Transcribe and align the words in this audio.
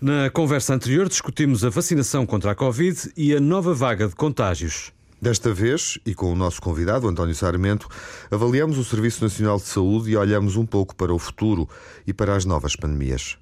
Na 0.00 0.28
conversa 0.28 0.74
anterior 0.74 1.08
discutimos 1.08 1.64
a 1.64 1.70
vacinação 1.70 2.26
contra 2.26 2.50
a 2.50 2.54
Covid 2.54 3.12
e 3.16 3.34
a 3.34 3.40
nova 3.40 3.72
vaga 3.72 4.08
de 4.08 4.14
contágios. 4.14 4.92
Desta 5.22 5.54
vez, 5.54 5.98
e 6.04 6.14
com 6.14 6.32
o 6.32 6.34
nosso 6.34 6.60
convidado, 6.60 7.08
António 7.08 7.34
Sarmento, 7.34 7.88
avaliamos 8.30 8.76
o 8.76 8.84
Serviço 8.84 9.22
Nacional 9.22 9.56
de 9.56 9.62
Saúde 9.62 10.10
e 10.10 10.16
olhamos 10.16 10.56
um 10.56 10.66
pouco 10.66 10.94
para 10.96 11.14
o 11.14 11.18
futuro 11.18 11.68
e 12.06 12.12
para 12.12 12.34
as 12.34 12.44
novas 12.44 12.74
pandemias. 12.76 13.38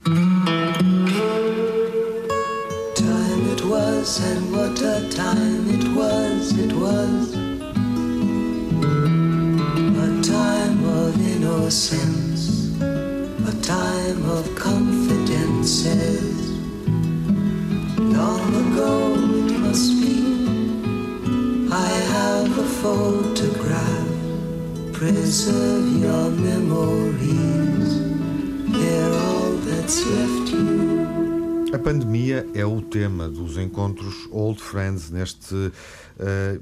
Time 2.94 3.52
photograph. 22.82 24.08
Preserve 24.92 25.86
your 26.02 26.30
memories. 26.32 27.90
They're 28.76 29.14
all 29.24 29.52
that's 29.64 30.04
left 30.04 30.50
you. 30.50 31.72
A 31.72 31.78
pandemia 31.78 32.44
é 32.54 32.66
o 32.66 32.82
tema 32.82 33.28
dos 33.28 33.56
encontros 33.56 34.28
Old 34.32 34.60
Friends 34.60 35.10
neste 35.10 35.54
uh, 35.54 35.72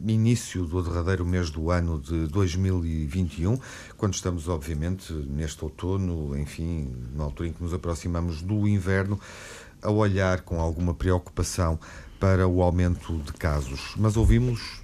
início 0.07 0.67
do 0.67 0.83
derradeiro 0.83 1.25
mês 1.25 1.49
do 1.49 1.71
ano 1.71 1.99
de 1.99 2.27
2021, 2.27 3.59
quando 3.97 4.13
estamos, 4.13 4.47
obviamente, 4.47 5.13
neste 5.13 5.65
outono, 5.65 6.39
enfim, 6.39 6.95
na 7.17 7.25
altura 7.25 7.49
em 7.49 7.53
que 7.53 7.63
nos 7.63 7.73
aproximamos 7.73 8.43
do 8.43 8.69
inverno, 8.69 9.19
a 9.83 9.91
olhar 9.91 10.43
com 10.43 10.61
alguma 10.61 10.93
preocupação 10.93 11.81
para 12.21 12.47
o 12.47 12.63
aumento 12.63 13.17
de 13.17 13.33
casos. 13.33 13.95
Mas 13.97 14.17
ouvimos 14.19 14.83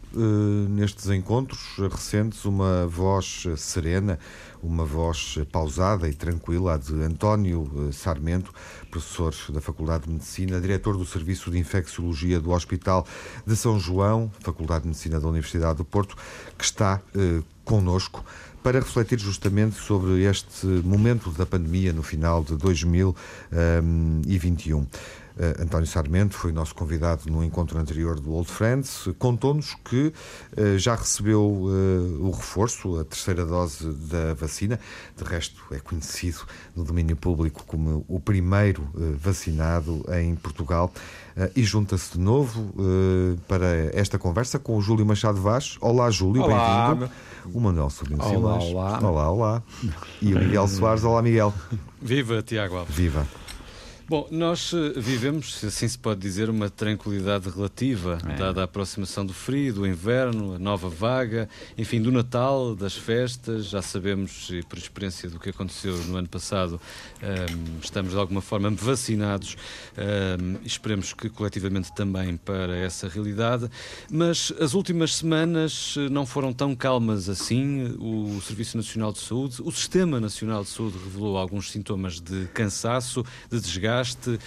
nestes 0.71 1.11
encontros 1.11 1.61
recentes 1.91 2.45
uma 2.45 2.87
voz 2.87 3.45
serena, 3.57 4.19
uma 4.63 4.85
voz 4.85 5.39
pausada 5.53 6.09
e 6.09 6.15
tranquila, 6.15 6.75
a 6.75 6.77
de 6.77 6.93
António 7.03 7.89
eh, 7.89 7.93
Sarmento, 7.93 8.53
professor 8.91 9.35
da 9.51 9.61
Faculdade 9.61 10.05
de 10.05 10.13
Medicina, 10.13 10.61
diretor 10.61 10.97
do 10.97 11.05
Serviço 11.05 11.51
de 11.51 11.59
Infecciologia 11.59 12.41
do 12.41 12.51
Hospital 12.51 13.07
de 13.47 13.55
São 13.55 13.79
João, 13.79 14.31
Faculdade 14.41 14.83
de 14.83 14.89
Medicina 14.89 15.21
da 15.21 15.29
Universidade 15.29 15.77
do 15.77 15.85
Porto, 15.85 16.17
que 16.57 16.65
está 16.65 17.01
uh, 17.15 17.45
conosco 17.65 18.25
para 18.63 18.81
refletir 18.81 19.21
justamente 19.21 19.77
sobre 19.77 20.25
este 20.25 20.67
momento 20.67 21.31
da 21.31 21.47
pandemia 21.47 21.93
no 21.93 22.03
final 22.03 22.43
de 22.43 22.57
2021. 22.57 24.87
Uh, 25.37 25.63
António 25.63 25.87
Sarmento 25.87 26.35
foi 26.35 26.51
nosso 26.51 26.75
convidado 26.75 27.31
no 27.31 27.45
encontro 27.45 27.79
anterior 27.79 28.19
do 28.19 28.33
Old 28.33 28.51
Friends. 28.51 29.07
Contou-nos 29.19 29.75
que 29.85 30.11
uh, 30.57 30.79
já 30.79 30.95
recebeu 30.95 31.43
uh, 31.43 32.27
o 32.27 32.31
reforço, 32.31 32.99
a 32.99 33.05
terceira 33.05 33.45
dose 33.45 33.87
da 34.09 34.33
vacina. 34.33 34.81
De 35.15 35.25
resto, 35.25 35.63
é 35.73 35.79
conhecido 35.79 36.39
no 36.75 36.85
domínio 36.85 37.17
público 37.17 37.65
como 37.67 38.05
o 38.09 38.19
primeiro 38.19 38.89
vacinado 39.19 40.05
em 40.19 40.35
Portugal. 40.37 40.93
e 41.55 41.63
junta-se 41.63 42.13
de 42.13 42.19
novo 42.19 42.75
para 43.47 43.67
esta 43.93 44.19
conversa 44.19 44.59
com 44.59 44.77
o 44.77 44.81
Júlio 44.81 45.05
Machado 45.05 45.41
Vaz. 45.41 45.77
Olá, 45.81 46.11
Júlio, 46.11 46.47
bem-vindo. 46.47 47.11
O 47.53 47.61
Manuel 47.61 47.91
Sobrinho 47.91 48.23
Olá, 48.23 48.59
olá. 48.59 48.99
Olá, 49.03 49.31
olá. 49.31 49.63
E 50.21 50.35
o 50.35 50.39
Miguel 50.39 50.69
Soares. 50.69 51.05
Olá, 51.05 51.23
Miguel. 51.23 51.53
Viva, 52.01 52.43
Tiago 52.43 52.77
Alves. 52.77 52.95
Viva. 52.95 53.27
Bom, 54.09 54.29
nós 54.31 54.73
eh, 54.73 55.01
vivemos, 55.01 55.65
assim 55.65 55.89
se 55.89 55.99
pode 55.99 56.21
dizer, 56.21 56.49
uma 56.49 56.71
tranquilidade 56.71 57.51
relativa, 57.51 58.19
é. 58.25 58.37
dada 58.37 58.61
a 58.61 58.65
aproximação 58.65 59.27
do 59.27 59.35
frio, 59.35 59.75
do 59.75 59.85
inverno, 59.85 60.55
a 60.55 60.59
nova 60.61 60.89
vaga, 60.89 61.49
enfim, 61.77 62.01
do 62.01 62.13
Natal, 62.13 62.77
das 62.77 62.95
festas. 62.95 63.67
Já 63.67 63.83
sabemos, 63.83 64.49
e 64.53 64.63
por 64.63 64.79
experiência 64.79 65.29
do 65.29 65.41
que 65.41 65.51
aconteceu 65.51 65.97
no 66.05 66.17
ano 66.19 66.29
passado, 66.29 66.81
um, 67.21 67.27
ehm, 67.27 67.81
estamos 67.83 68.13
de 68.13 68.19
alguma 68.19 68.41
forma 68.41 68.71
vacinados 68.71 69.57
um, 69.99 70.01
ehm, 70.01 70.59
esperemos 70.65 71.13
que 71.13 71.29
coletivamente 71.29 71.93
também 71.93 72.37
para 72.37 72.77
essa 72.77 73.09
realidade. 73.09 73.69
Mas 74.09 74.53
as 74.61 74.75
últimas 74.75 75.17
semanas 75.17 75.97
eh, 75.99 76.09
não 76.09 76.25
foram 76.25 76.53
tão 76.53 76.77
calmas 76.77 77.29
assim. 77.29 77.97
O 77.99 78.41
Serviço 78.41 78.77
Nacional 78.77 79.13
de 79.13 79.19
Saúde, 79.19 79.61
o 79.61 79.73
Sistema 79.73 80.21
Nacional 80.21 80.63
de 80.63 80.71
Saúde 80.71 80.97
revelou 80.97 81.37
alguns 81.37 81.73
sintomas 81.73 82.21
de 82.21 82.47
cansaço, 82.55 83.25
de 83.51 83.61
desgaste 83.61 83.96
desgaste 83.97 84.31
uh, 84.31 84.39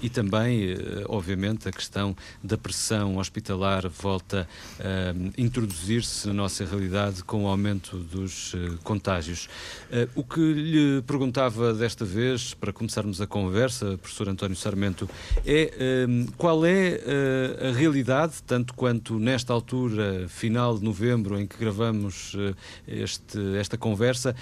e 0.00 0.08
também, 0.08 0.72
uh, 0.72 0.76
obviamente, 1.08 1.68
a 1.68 1.72
questão 1.72 2.16
da 2.42 2.56
pressão 2.56 3.16
hospitalar 3.16 3.88
volta 3.88 4.48
a 4.78 5.12
uh, 5.12 5.32
introduzir-se 5.36 6.28
na 6.28 6.34
nossa 6.34 6.64
realidade 6.64 7.24
com 7.24 7.44
o 7.44 7.48
aumento 7.48 7.96
dos 7.96 8.54
eh, 8.54 8.78
contágios. 8.82 9.48
o 10.14 10.22
que 10.22 10.40
lhe 10.40 11.02
perguntava 11.02 11.72
desta 11.74 12.04
vez, 12.04 12.54
para 12.54 12.72
começarmos 12.72 13.20
a 13.20 13.26
conversa, 13.26 13.98
professor 13.98 14.28
António 14.28 14.56
Sarmento, 14.56 15.08
é 15.44 16.06
qual 16.36 16.64
é 16.64 17.00
a 17.68 17.72
realidade, 17.72 18.34
tanto 18.46 18.74
quanto 18.74 19.18
nesta 19.18 19.52
altura, 19.52 20.26
final 20.28 20.78
de 20.78 20.84
novembro, 20.84 21.38
em 21.38 21.46
que 21.46 21.56
gravamos 21.58 22.36
este, 22.86 23.56
esta 23.56 23.76
conversa, 23.76 24.34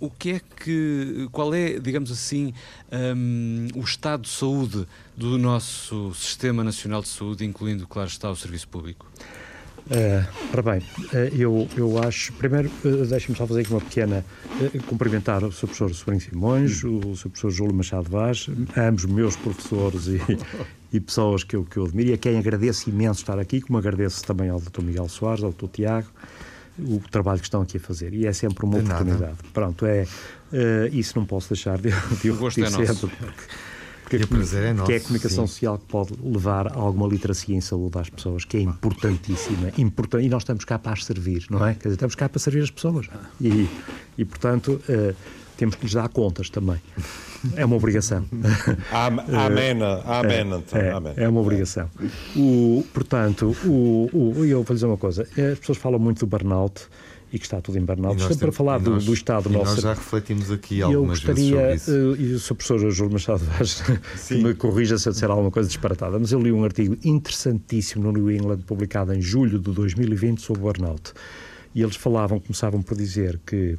o 0.00 0.10
que 0.10 0.32
é 0.32 0.40
que, 0.40 1.28
qual 1.32 1.54
é, 1.54 1.78
digamos 1.78 2.10
assim, 2.10 2.52
um, 3.48 3.80
o 3.80 3.82
estado 3.82 4.22
de 4.22 4.28
saúde 4.28 4.86
do 5.16 5.38
nosso 5.38 6.12
Sistema 6.14 6.62
Nacional 6.62 7.02
de 7.02 7.08
Saúde, 7.08 7.44
incluindo, 7.44 7.86
claro 7.86 8.08
está, 8.08 8.30
o 8.30 8.36
Serviço 8.36 8.68
Público? 8.68 9.06
Uh, 9.86 10.22
ora 10.52 10.62
bem, 10.62 10.80
uh, 10.80 11.34
eu, 11.34 11.66
eu 11.74 11.98
acho. 12.02 12.32
Primeiro, 12.34 12.70
uh, 12.84 13.06
deixe-me 13.06 13.34
só 13.36 13.46
fazer 13.46 13.62
aqui 13.62 13.70
uma 13.70 13.80
pequena. 13.80 14.22
Uh, 14.60 14.82
cumprimentar 14.82 15.42
o 15.42 15.50
Sr. 15.50 15.60
Professor 15.60 15.94
Sobrinho 15.94 16.20
Simões, 16.20 16.84
o, 16.84 16.98
o 16.98 17.16
Sr. 17.16 17.30
Professor 17.30 17.50
Júlio 17.50 17.74
Machado 17.74 18.10
Vaz, 18.10 18.50
ambos 18.76 19.06
meus 19.06 19.34
professores 19.34 20.06
e, 20.08 20.20
e 20.92 21.00
pessoas 21.00 21.42
que 21.42 21.56
eu, 21.56 21.64
que 21.64 21.78
eu 21.78 21.86
admiro 21.86 22.10
e 22.10 22.12
a 22.12 22.18
quem 22.18 22.38
agradeço 22.38 22.90
imenso 22.90 23.20
estar 23.20 23.38
aqui, 23.38 23.62
como 23.62 23.78
agradeço 23.78 24.22
também 24.24 24.50
ao 24.50 24.60
Dr. 24.60 24.82
Miguel 24.82 25.08
Soares, 25.08 25.42
ao 25.42 25.52
Dr. 25.52 25.68
Tiago, 25.72 26.08
o 26.78 27.00
trabalho 27.10 27.40
que 27.40 27.46
estão 27.46 27.62
aqui 27.62 27.78
a 27.78 27.80
fazer. 27.80 28.12
E 28.12 28.26
é 28.26 28.32
sempre 28.32 28.66
uma 28.66 28.78
de 28.78 28.84
oportunidade. 28.84 29.20
Nada. 29.22 29.36
Pronto, 29.54 29.86
é. 29.86 30.06
Isso 30.92 31.18
não 31.18 31.24
posso 31.26 31.48
deixar 31.50 31.78
de, 31.78 31.90
de 32.22 32.30
o 32.30 32.36
gosto 32.36 32.64
é 32.64 32.70
nosso. 32.70 33.08
porque 33.08 33.44
porque, 34.08 34.16
e 34.16 34.24
o 34.24 34.28
prazer 34.28 34.64
é 34.64 34.72
nosso, 34.72 34.86
que 34.86 34.94
é 34.94 34.96
a 34.96 35.00
comunicação 35.00 35.46
sim. 35.46 35.52
social 35.52 35.78
que 35.78 35.84
pode 35.84 36.14
levar 36.22 36.68
a 36.68 36.76
alguma 36.76 37.06
literacia 37.06 37.54
em 37.54 37.60
saúde 37.60 37.98
às 37.98 38.08
pessoas, 38.08 38.42
que 38.42 38.56
é 38.56 38.60
importantíssima. 38.60 39.70
Important, 39.76 40.24
e 40.24 40.30
nós 40.30 40.42
estamos 40.42 40.64
cá 40.64 40.78
para 40.78 40.92
as 40.92 41.04
servir, 41.04 41.44
não 41.50 41.64
é? 41.66 41.74
Quer 41.74 41.88
dizer, 41.88 41.94
estamos 41.96 42.14
cá 42.14 42.26
para 42.26 42.38
servir 42.38 42.62
as 42.62 42.70
pessoas. 42.70 43.06
E, 43.38 43.68
e 44.16 44.24
portanto, 44.24 44.80
uh, 44.88 45.14
temos 45.58 45.74
que 45.74 45.84
lhes 45.84 45.92
dar 45.92 46.08
contas 46.08 46.48
também. 46.48 46.80
É 47.54 47.66
uma 47.66 47.76
obrigação. 47.76 48.24
Amém, 48.90 49.24
amém, 49.36 49.74
é, 51.16 51.24
é, 51.24 51.28
uma 51.28 51.40
obrigação. 51.40 51.90
O, 52.34 52.84
portanto, 52.94 53.54
o, 53.64 54.08
o, 54.10 54.44
eu 54.44 54.62
vou 54.62 54.74
dizer 54.74 54.86
uma 54.86 54.96
coisa: 54.96 55.22
as 55.52 55.58
pessoas 55.58 55.76
falam 55.76 55.98
muito 55.98 56.20
do 56.20 56.26
burnout 56.26 56.88
e 57.32 57.38
que 57.38 57.44
está 57.44 57.60
tudo 57.60 57.78
em 57.78 57.84
burnout. 57.84 58.16
Estamos 58.16 58.36
para 58.38 58.52
falar 58.52 58.78
do, 58.78 58.92
nós, 58.92 59.04
do 59.04 59.12
Estado 59.12 59.50
nosso. 59.50 59.74
Nós 59.74 59.82
já 59.82 59.94
refletimos 59.94 60.50
aqui 60.50 60.82
algumas 60.82 61.20
eu 61.20 61.26
gostaria, 61.26 61.56
vezes 61.68 61.82
sobre 61.82 62.00
isso. 62.00 62.22
Uh, 62.22 62.22
e 62.22 62.32
o 62.34 62.38
Sr. 62.38 62.54
Professor 62.54 62.90
Júlio 62.90 63.12
Machado 63.12 63.44
Vaz 63.44 63.82
que 64.28 64.34
me 64.36 64.54
corrija 64.54 64.98
se 64.98 65.08
eu 65.08 65.12
disser 65.12 65.30
alguma 65.30 65.50
coisa 65.50 65.68
disparatada, 65.68 66.18
mas 66.18 66.32
eu 66.32 66.40
li 66.40 66.52
um 66.52 66.64
artigo 66.64 66.96
interessantíssimo 67.04 68.04
no 68.04 68.12
New 68.12 68.30
England, 68.30 68.58
publicado 68.66 69.12
em 69.12 69.20
julho 69.20 69.58
de 69.58 69.70
2020, 69.72 70.40
sobre 70.40 70.62
o 70.62 70.64
burnout. 70.64 71.12
E 71.74 71.82
eles 71.82 71.96
falavam, 71.96 72.40
começavam 72.40 72.82
por 72.82 72.96
dizer 72.96 73.38
que 73.44 73.78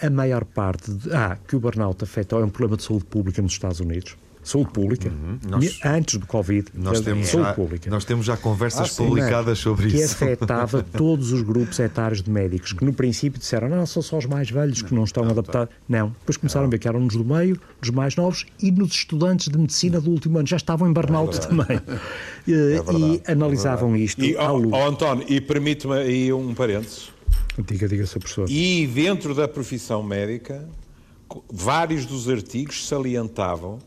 a 0.00 0.08
maior 0.08 0.44
parte. 0.44 0.92
De, 0.92 1.12
ah, 1.12 1.36
que 1.46 1.56
o 1.56 1.60
burnout 1.60 2.02
afeta, 2.04 2.36
é 2.36 2.44
um 2.44 2.48
problema 2.48 2.76
de 2.76 2.84
saúde 2.84 3.04
pública 3.04 3.42
nos 3.42 3.52
Estados 3.52 3.80
Unidos 3.80 4.16
saúde 4.48 4.70
pública, 4.72 5.10
uhum. 5.10 5.38
nós, 5.46 5.80
antes 5.84 6.18
do 6.18 6.26
Covid, 6.26 6.68
nós 6.74 7.00
temos, 7.00 7.28
saúde 7.28 7.48
já, 7.48 7.54
pública. 7.54 7.90
nós 7.90 8.04
temos 8.04 8.26
já 8.26 8.36
conversas 8.36 8.92
ah, 8.92 9.02
publicadas 9.02 9.58
sobre 9.58 9.90
que 9.90 9.96
isso. 9.96 10.16
Que 10.16 10.24
afetava 10.24 10.82
todos 10.96 11.32
os 11.32 11.42
grupos 11.42 11.78
etários 11.78 12.22
de 12.22 12.30
médicos, 12.30 12.72
que 12.72 12.84
no 12.84 12.92
princípio 12.92 13.38
disseram, 13.38 13.68
não, 13.68 13.84
são 13.84 14.02
só 14.02 14.18
os 14.18 14.26
mais 14.26 14.50
velhos 14.50 14.80
que 14.80 14.94
não 14.94 15.04
estão 15.04 15.24
não, 15.24 15.32
adaptados. 15.32 15.74
Não, 15.88 16.08
depois 16.20 16.36
começaram 16.36 16.66
a 16.66 16.70
ver 16.70 16.78
que 16.78 16.88
eram 16.88 17.00
nos 17.00 17.14
do 17.14 17.24
meio, 17.24 17.60
dos 17.80 17.90
mais 17.90 18.16
novos 18.16 18.46
e 18.62 18.70
nos 18.70 18.92
estudantes 18.92 19.48
de 19.48 19.58
medicina 19.58 20.00
do 20.00 20.10
último 20.10 20.38
ano, 20.38 20.46
já 20.46 20.56
estavam 20.56 20.88
em 20.88 20.92
burnout 20.92 21.36
é 21.36 21.40
também. 21.40 21.80
É 22.48 22.80
e 22.96 23.30
analisavam 23.30 23.94
isto. 23.94 24.24
E, 24.24 24.34
oh, 24.34 24.70
oh, 24.72 24.88
António, 24.88 25.22
e 25.28 25.38
permite-me 25.38 25.92
aí 25.92 26.32
um 26.32 26.54
parênteses. 26.54 27.10
Diga, 27.58 27.86
diga, 27.86 28.06
Sr. 28.06 28.20
Professor. 28.20 28.46
E 28.48 28.86
dentro 28.86 29.34
da 29.34 29.46
profissão 29.46 30.02
médica, 30.02 30.66
vários 31.52 32.06
dos 32.06 32.26
artigos 32.26 32.88
salientavam 32.88 33.80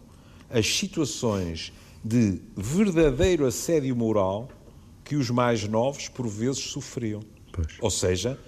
as 0.51 0.67
situações 0.67 1.71
de 2.03 2.41
verdadeiro 2.55 3.45
assédio 3.45 3.95
moral 3.95 4.49
que 5.03 5.15
os 5.15 5.29
mais 5.29 5.67
novos, 5.67 6.07
por 6.07 6.27
vezes, 6.27 6.63
sofriam. 6.63 7.21
Pois. 7.51 7.67
Ou 7.79 7.89
seja, 7.89 8.39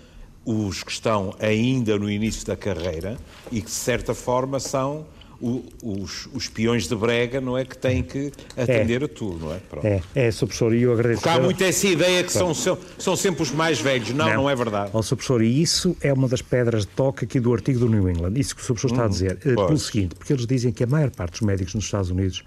os 0.45 0.83
que 0.83 0.91
estão 0.91 1.35
ainda 1.39 1.97
no 1.97 2.09
início 2.09 2.45
da 2.45 2.55
carreira 2.55 3.17
e 3.51 3.61
que, 3.61 3.67
de 3.67 3.71
certa 3.71 4.13
forma, 4.13 4.59
são 4.59 5.05
o, 5.43 5.63
os, 5.83 6.29
os 6.33 6.47
peões 6.47 6.87
de 6.87 6.95
brega, 6.95 7.41
não 7.41 7.57
é? 7.57 7.65
Que 7.65 7.77
têm 7.77 8.01
que 8.01 8.31
atender 8.55 9.03
a 9.03 9.07
tudo, 9.09 9.45
não 9.45 9.53
é? 9.53 9.57
Pronto. 9.69 9.85
É, 9.85 10.01
é, 10.15 10.31
Sr. 10.31 10.45
Professor, 10.45 10.73
e 10.73 10.83
eu 10.83 10.93
agradeço. 10.93 11.21
Porque 11.21 11.37
há 11.37 11.41
muito 11.41 11.61
essa 11.61 11.85
ideia 11.85 12.23
que 12.23 12.31
são, 12.31 12.53
são, 12.53 12.77
são 12.97 13.15
sempre 13.17 13.43
os 13.43 13.51
mais 13.51 13.79
velhos. 13.81 14.11
Não, 14.11 14.25
não, 14.29 14.49
é 14.49 14.55
verdade. 14.55 14.91
Ó, 14.93 15.01
Sr. 15.01 15.15
Professor, 15.17 15.41
e 15.43 15.61
isso 15.61 15.97
é 16.01 16.13
uma 16.13 16.29
das 16.29 16.41
pedras 16.41 16.83
de 16.85 16.87
toque 16.93 17.25
aqui 17.25 17.39
do 17.41 17.51
artigo 17.53 17.79
do 17.79 17.89
New 17.89 18.09
England. 18.09 18.33
Isso 18.39 18.55
que 18.55 18.61
o 18.61 18.63
Sr. 18.63 18.73
Professor 18.73 18.91
está 18.91 19.05
a 19.05 19.07
dizer. 19.09 19.37
eh, 19.45 19.53
Pelo 19.55 19.77
seguinte, 19.77 20.15
porque 20.15 20.31
eles 20.31 20.47
dizem 20.47 20.71
que 20.71 20.83
a 20.83 20.87
maior 20.87 21.09
parte 21.11 21.33
dos 21.33 21.41
médicos 21.41 21.75
nos 21.75 21.83
Estados 21.83 22.09
Unidos 22.09 22.43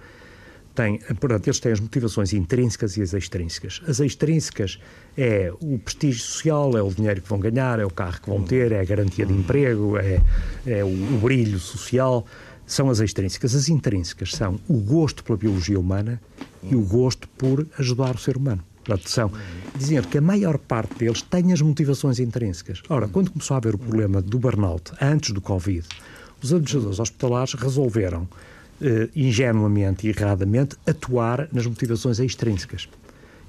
têm, 0.75 0.99
portanto, 1.21 1.47
eles 1.49 1.59
têm 1.61 1.73
as 1.73 1.81
motivações 1.81 2.33
intrínsecas 2.33 2.97
e 2.97 3.03
as 3.03 3.13
extrínsecas. 3.15 3.81
As 3.89 3.99
extrínsecas 4.01 4.79
é 5.17 5.51
o 5.61 5.79
prestígio 5.79 6.23
social, 6.23 6.77
é 6.77 6.83
o 6.83 6.91
dinheiro 6.91 7.21
que 7.23 7.29
vão 7.29 7.39
ganhar, 7.39 7.79
é 7.81 7.85
o 7.85 7.91
carro 7.91 8.21
que 8.21 8.29
vão 8.29 8.43
ter, 8.43 8.73
é 8.73 8.81
a 8.81 8.85
garantia 8.85 9.25
de 9.25 9.33
emprego, 9.33 9.97
é, 9.97 10.21
é 10.67 10.85
o, 10.85 10.89
o 10.89 11.19
brilho 11.23 11.59
social. 11.59 12.27
São 12.67 12.91
as 12.91 13.01
extrínsecas. 13.01 13.55
As 13.55 13.69
intrínsecas 13.69 14.33
são 14.33 14.59
o 14.69 14.79
gosto 14.79 15.23
pela 15.23 15.39
biologia 15.39 15.79
humana 15.79 16.21
e 16.63 16.75
o 16.75 16.83
gosto 16.83 17.29
por 17.29 17.67
ajudar 17.79 18.17
o 18.17 18.19
ser 18.19 18.37
humano. 18.37 18.63
Portanto, 18.85 19.09
são, 19.09 19.33
dizer 19.77 20.07
que 20.07 20.19
a 20.19 20.21
maior 20.21 20.59
parte 20.59 20.95
deles 20.97 21.23
tem 21.23 21.53
as 21.53 21.61
motivações 21.61 22.19
intrínsecas. 22.19 22.83
Ora, 22.89 23.09
quando 23.09 23.31
começou 23.31 23.55
a 23.55 23.59
haver 23.59 23.75
o 23.75 23.79
problema 23.79 24.23
do 24.23 24.39
burnout, 24.39 24.93
antes 25.01 25.33
do 25.33 25.41
Covid, 25.41 25.87
os 26.43 26.53
administradores 26.53 27.01
hospitalares 27.01 27.55
resolveram 27.55 28.29
eh, 28.81 29.09
ingenuamente 29.17 30.07
e 30.07 30.11
erradamente, 30.11 30.77
atuar 30.87 31.49
nas 31.51 31.67
motivações 31.67 32.19
extrínsecas. 32.19 32.87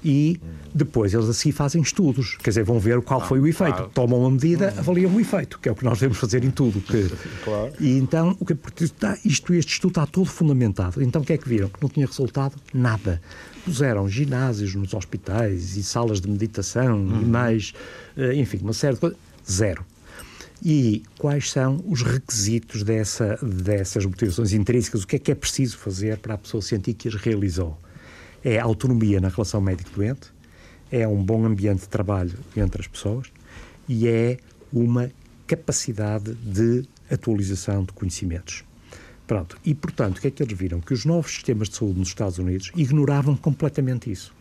E 0.04 0.40
depois 0.72 1.12
eles 1.12 1.28
assim 1.28 1.50
fazem 1.50 1.82
estudos, 1.82 2.36
quer 2.36 2.50
dizer, 2.50 2.64
vão 2.64 2.78
ver 2.78 3.00
qual 3.02 3.20
foi 3.20 3.40
o 3.40 3.46
efeito. 3.46 3.74
claro. 3.74 3.90
Tomam 3.92 4.20
uma 4.20 4.30
medida, 4.30 4.72
avaliam 4.76 5.12
o 5.12 5.20
efeito, 5.20 5.58
que 5.58 5.68
é 5.68 5.72
o 5.72 5.74
que 5.74 5.84
nós 5.84 5.98
devemos 5.98 6.18
fazer 6.18 6.44
em 6.44 6.50
tudo. 6.50 6.80
Que... 6.80 7.08
Claro. 7.44 7.72
E 7.80 7.96
então, 7.96 8.36
o 8.38 8.44
que 8.44 8.54
porque 8.54 8.84
está, 8.84 9.16
isto, 9.24 9.54
este 9.54 9.72
estudo 9.72 9.92
está 9.92 10.06
todo 10.06 10.26
fundamentado. 10.26 11.02
Então, 11.02 11.22
o 11.22 11.24
que 11.24 11.32
é 11.32 11.38
que 11.38 11.48
viram? 11.48 11.68
Que 11.68 11.80
não 11.80 11.88
tinha 11.88 12.06
resultado 12.06 12.54
nada. 12.72 13.20
Puseram 13.64 14.08
ginásios 14.08 14.74
nos 14.74 14.92
hospitais 14.94 15.76
e 15.76 15.82
salas 15.82 16.20
de 16.20 16.28
meditação 16.28 16.98
e 17.20 17.24
mais, 17.24 17.72
eh, 18.16 18.34
enfim, 18.34 18.58
uma 18.62 18.72
série 18.72 18.94
de 18.94 19.00
coisas. 19.00 19.18
Zero 19.50 19.84
e 20.64 21.02
quais 21.18 21.50
são 21.50 21.82
os 21.86 22.02
requisitos 22.02 22.82
dessa, 22.82 23.38
dessas 23.42 24.04
motivações 24.04 24.52
intrínsecas, 24.52 25.02
o 25.02 25.06
que 25.06 25.16
é 25.16 25.18
que 25.18 25.30
é 25.30 25.34
preciso 25.34 25.78
fazer 25.78 26.18
para 26.18 26.34
a 26.34 26.38
pessoa 26.38 26.60
sentir 26.60 26.94
que 26.94 27.08
as 27.08 27.14
realizou. 27.14 27.78
É 28.44 28.58
autonomia 28.58 29.20
na 29.20 29.28
relação 29.28 29.60
médico-doente, 29.60 30.32
é 30.90 31.06
um 31.06 31.22
bom 31.22 31.44
ambiente 31.44 31.80
de 31.80 31.88
trabalho 31.88 32.38
entre 32.56 32.80
as 32.80 32.86
pessoas 32.86 33.28
e 33.88 34.08
é 34.08 34.38
uma 34.72 35.10
capacidade 35.46 36.34
de 36.34 36.84
atualização 37.10 37.84
de 37.84 37.92
conhecimentos. 37.92 38.64
Pronto. 39.26 39.58
E, 39.64 39.74
portanto, 39.74 40.18
o 40.18 40.20
que 40.20 40.28
é 40.28 40.30
que 40.30 40.42
eles 40.42 40.56
viram? 40.56 40.80
Que 40.80 40.94
os 40.94 41.04
novos 41.04 41.32
sistemas 41.32 41.68
de 41.68 41.76
saúde 41.76 41.98
nos 41.98 42.08
Estados 42.08 42.38
Unidos 42.38 42.70
ignoravam 42.74 43.36
completamente 43.36 44.10
isso. 44.10 44.34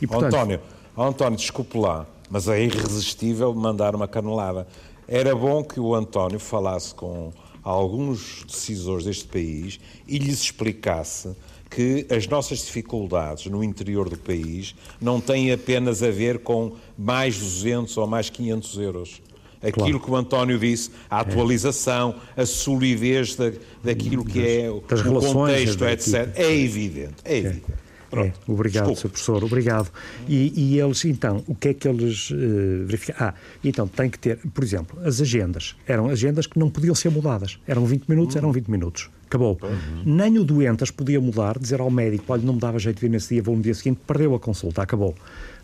E, 0.00 0.06
portanto, 0.06 0.34
António, 0.34 0.60
António, 0.96 1.38
desculpe 1.38 1.78
lá, 1.78 2.06
mas 2.30 2.46
é 2.48 2.62
irresistível 2.62 3.54
mandar 3.54 3.94
uma 3.94 4.06
canelada. 4.06 4.66
Era 5.08 5.34
bom 5.34 5.64
que 5.64 5.80
o 5.80 5.94
António 5.94 6.38
falasse 6.38 6.94
com 6.94 7.32
alguns 7.62 8.44
decisores 8.44 9.06
deste 9.06 9.26
país 9.26 9.80
e 10.06 10.18
lhes 10.18 10.42
explicasse 10.42 11.34
que 11.74 12.06
as 12.08 12.26
nossas 12.28 12.58
dificuldades 12.58 13.46
no 13.46 13.64
interior 13.64 14.08
do 14.08 14.16
país 14.16 14.74
não 15.00 15.20
têm 15.20 15.52
apenas 15.52 16.02
a 16.02 16.10
ver 16.10 16.38
com 16.38 16.76
mais 16.96 17.38
200 17.38 17.96
ou 17.96 18.06
mais 18.06 18.30
500 18.30 18.78
euros. 18.78 19.22
Aquilo 19.60 19.98
que 19.98 20.10
o 20.10 20.14
António 20.14 20.58
disse, 20.58 20.90
a 21.08 21.20
atualização, 21.20 22.16
a 22.36 22.44
solidez 22.44 23.34
da, 23.34 23.50
daquilo 23.82 24.22
que 24.22 24.46
é 24.46 24.70
o 24.70 24.82
das 24.86 25.00
relações 25.00 25.70
contexto, 25.74 25.84
etc. 25.86 26.32
É 26.36 26.54
evidente, 26.54 27.14
é 27.24 27.38
evidente. 27.38 27.84
Pronto. 28.14 28.40
É, 28.46 28.52
obrigado, 28.52 28.92
Desculpe. 28.92 29.00
Sr. 29.00 29.08
Professor, 29.08 29.44
obrigado. 29.44 29.90
E, 30.28 30.52
e 30.54 30.80
eles, 30.80 31.04
então, 31.04 31.42
o 31.48 31.54
que 31.54 31.68
é 31.68 31.74
que 31.74 31.88
eles 31.88 32.30
eh, 32.30 32.84
verificaram? 32.84 33.34
Ah, 33.34 33.34
então, 33.64 33.88
tem 33.88 34.08
que 34.08 34.18
ter, 34.18 34.38
por 34.54 34.62
exemplo, 34.62 34.98
as 35.04 35.20
agendas. 35.20 35.74
Eram 35.86 36.08
agendas 36.08 36.46
que 36.46 36.58
não 36.58 36.70
podiam 36.70 36.94
ser 36.94 37.10
mudadas. 37.10 37.58
Eram 37.66 37.84
20 37.84 38.06
minutos, 38.06 38.36
eram 38.36 38.52
20 38.52 38.68
minutos. 38.68 39.10
Acabou. 39.34 39.58
Nem 40.04 40.38
o 40.38 40.44
doente 40.44 40.84
as 40.84 40.92
podia 40.92 41.20
mudar, 41.20 41.58
dizer 41.58 41.80
ao 41.80 41.90
médico, 41.90 42.24
olha, 42.28 42.42
não 42.42 42.54
me 42.54 42.60
dava 42.60 42.78
jeito 42.78 42.96
de 42.96 43.02
vir 43.02 43.10
nesse 43.10 43.34
dia, 43.34 43.42
vou 43.42 43.56
no 43.56 43.62
dia 43.62 43.74
seguinte, 43.74 44.00
perdeu 44.06 44.32
a 44.34 44.38
consulta, 44.38 44.80
acabou. 44.80 45.12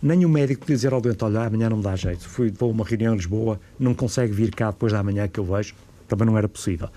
Nem 0.03 0.25
o 0.25 0.29
médico 0.29 0.63
podia 0.63 0.77
dizer 0.77 0.93
ao 0.93 1.01
doente, 1.01 1.23
olha, 1.23 1.43
amanhã 1.43 1.71
não 1.71 1.77
me 1.77 1.83
dá 1.83 1.95
jeito, 1.95 2.29
fui, 2.29 2.51
vou 2.51 2.71
a 2.71 2.73
uma 2.73 2.85
reunião 2.85 3.15
em 3.15 3.17
Lisboa, 3.17 3.61
não 3.79 3.95
consegue 3.95 4.33
vir 4.33 4.53
cá 4.53 4.73
depois 4.73 4.93
da 4.93 5.03
manhã 5.05 5.29
que 5.29 5.39
eu 5.39 5.45
vejo, 5.45 5.75
também 6.09 6.27
não 6.27 6.37
era 6.37 6.49
possível. 6.49 6.89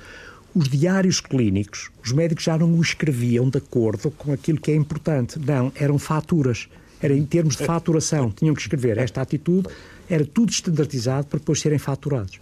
Os 0.55 0.67
diários 0.67 1.19
clínicos, 1.19 1.91
os 2.03 2.11
médicos 2.11 2.43
já 2.43 2.57
não 2.57 2.71
o 2.73 2.81
escreviam 2.81 3.49
de 3.49 3.59
acordo 3.59 4.09
com 4.11 4.33
aquilo 4.33 4.59
que 4.59 4.71
é 4.71 4.75
importante. 4.75 5.39
Não, 5.39 5.71
eram 5.75 5.97
faturas. 5.97 6.69
Era 7.01 7.13
em 7.15 7.25
termos 7.25 7.55
de 7.55 7.65
faturação. 7.65 8.29
Tinham 8.35 8.53
que 8.53 8.61
escrever 8.61 8.97
esta 8.97 9.21
atitude, 9.21 9.67
era 10.07 10.23
tudo 10.25 10.51
estandardizado 10.51 11.27
para 11.27 11.39
depois 11.39 11.59
serem 11.59 11.79
faturados. 11.79 12.39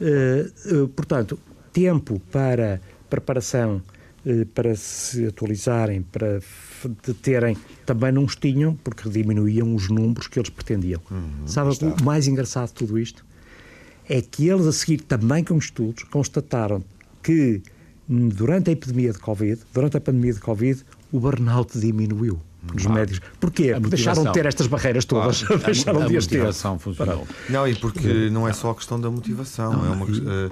Eh, 0.00 0.50
eh, 0.66 0.88
portanto, 0.96 1.38
tempo 1.72 2.20
para 2.30 2.80
preparação, 3.16 3.82
eh, 4.24 4.46
para 4.54 4.74
se 4.74 5.26
atualizarem, 5.26 6.02
para 6.02 6.40
terem, 7.22 7.56
também 7.84 8.12
não 8.12 8.24
os 8.24 8.36
tinham, 8.36 8.74
porque 8.82 9.08
diminuíam 9.08 9.74
os 9.74 9.88
números 9.88 10.26
que 10.26 10.38
eles 10.38 10.50
pretendiam. 10.50 11.00
Sabe 11.46 11.70
o 11.70 12.04
mais 12.04 12.26
engraçado 12.26 12.68
de 12.68 12.74
tudo 12.74 12.98
isto? 12.98 13.24
é 14.08 14.20
que 14.20 14.48
eles, 14.48 14.66
a 14.66 14.72
seguir, 14.72 15.00
também 15.00 15.44
com 15.44 15.56
estudos, 15.56 16.02
constataram 16.04 16.82
que 17.22 17.62
hum, 18.08 18.28
durante 18.28 18.70
a 18.70 18.72
epidemia 18.72 19.12
de 19.12 19.18
Covid, 19.18 19.60
durante 19.72 19.96
a 19.96 20.00
pandemia 20.00 20.32
de 20.32 20.40
Covid, 20.40 20.84
o 21.10 21.20
burnout 21.20 21.78
diminuiu 21.78 22.40
nos 22.72 22.86
médicos. 22.86 23.20
Porquê? 23.40 23.72
Porque 23.74 23.88
deixaram 23.88 24.24
de 24.24 24.32
ter 24.32 24.46
estas 24.46 24.66
barreiras 24.66 25.04
todas. 25.04 25.44
A, 25.50 25.56
deixaram 25.66 26.02
a 26.02 26.06
de 26.06 26.16
as 26.16 26.26
ter. 26.26 26.36
motivação 26.38 26.78
funcionou. 26.78 27.26
Não, 27.48 27.66
e 27.66 27.74
porque 27.74 28.30
não 28.30 28.46
é 28.48 28.52
só 28.52 28.70
a 28.70 28.74
questão 28.74 29.00
da 29.00 29.10
motivação, 29.10 29.72
é, 29.72 29.88
uma, 29.90 30.06
eh, 30.06 30.50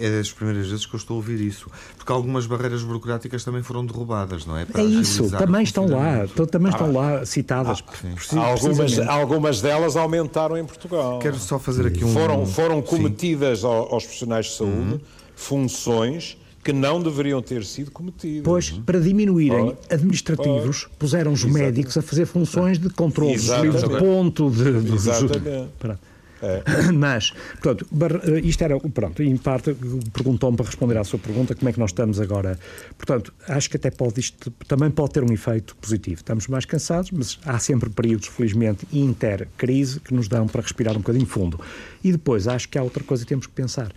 é, 0.00 0.06
é 0.06 0.18
das 0.18 0.30
primeiras 0.30 0.68
vezes 0.68 0.86
que 0.86 0.94
eu 0.94 0.98
estou 0.98 1.14
a 1.14 1.16
ouvir 1.16 1.40
isso. 1.40 1.70
Porque 1.96 2.12
algumas 2.12 2.46
barreiras 2.46 2.82
burocráticas 2.82 3.42
também 3.42 3.62
foram 3.62 3.84
derrubadas, 3.84 4.46
não 4.46 4.56
é? 4.56 4.64
Para 4.64 4.82
É 4.82 4.84
isso, 4.84 5.30
também 5.30 5.62
estão 5.62 5.86
lá, 5.88 6.26
também 6.50 6.70
estão 6.70 6.92
lá 6.92 7.24
citadas. 7.26 7.80
preci- 7.80 8.38
Algumas, 8.38 8.98
algumas 9.00 9.60
delas 9.60 9.96
aumentaram 9.96 10.56
em 10.56 10.64
Portugal. 10.64 11.18
Quero 11.18 11.38
só 11.38 11.58
fazer 11.58 11.86
aqui 11.86 12.04
um. 12.04 12.12
Foram, 12.12 12.46
foram 12.46 12.76
Sim. 12.76 12.82
cometidas 12.82 13.64
ao- 13.64 13.92
aos 13.92 14.04
profissionais 14.04 14.46
de 14.46 14.52
saúde 14.56 15.00
funções 15.34 16.36
que 16.64 16.72
não 16.72 17.02
deveriam 17.02 17.40
ter 17.40 17.64
sido 17.64 17.90
cometidas. 17.90 18.42
Pois, 18.44 18.70
para 18.70 19.00
diminuírem 19.00 19.76
administrativos, 19.90 20.88
puseram 20.98 21.32
os 21.32 21.44
médicos 21.44 21.96
a 21.96 22.02
fazer 22.02 22.26
funções 22.26 22.78
de 22.78 22.90
controle 22.90 23.32
Exatamente. 23.32 23.88
de 23.88 23.98
ponto, 23.98 24.50
de, 24.50 24.80
de- 24.82 24.92
Exatamente. 24.94 25.68
Pronto. 25.78 26.00
Mas, 26.94 27.32
portanto, 27.60 27.84
bar- 27.90 28.20
isto 28.44 28.62
era, 28.62 28.78
pronto, 28.78 29.20
em 29.24 29.36
parte 29.36 29.74
perguntou-me 30.12 30.56
para 30.56 30.66
responder 30.66 30.96
à 30.96 31.02
sua 31.02 31.18
pergunta 31.18 31.52
como 31.52 31.68
é 31.68 31.72
que 31.72 31.80
nós 31.80 31.90
estamos 31.90 32.20
agora. 32.20 32.56
Portanto, 32.96 33.32
acho 33.48 33.68
que 33.68 33.76
até 33.76 33.90
pode 33.90 34.20
isto 34.20 34.48
também 34.68 34.88
pode 34.88 35.14
ter 35.14 35.24
um 35.24 35.32
efeito 35.32 35.74
positivo. 35.76 36.18
Estamos 36.20 36.46
mais 36.46 36.64
cansados, 36.64 37.10
mas 37.10 37.40
há 37.44 37.58
sempre 37.58 37.90
períodos, 37.90 38.28
felizmente, 38.28 38.86
inter-crise 38.92 39.98
que 39.98 40.14
nos 40.14 40.28
dão 40.28 40.46
para 40.46 40.62
respirar 40.62 40.94
um 40.94 40.98
bocadinho 41.00 41.26
fundo. 41.26 41.58
E 42.04 42.12
depois, 42.12 42.46
acho 42.46 42.68
que 42.68 42.78
há 42.78 42.82
outra 42.84 43.02
coisa 43.02 43.24
que 43.24 43.28
temos 43.28 43.46
que 43.48 43.52
pensar. 43.52 43.90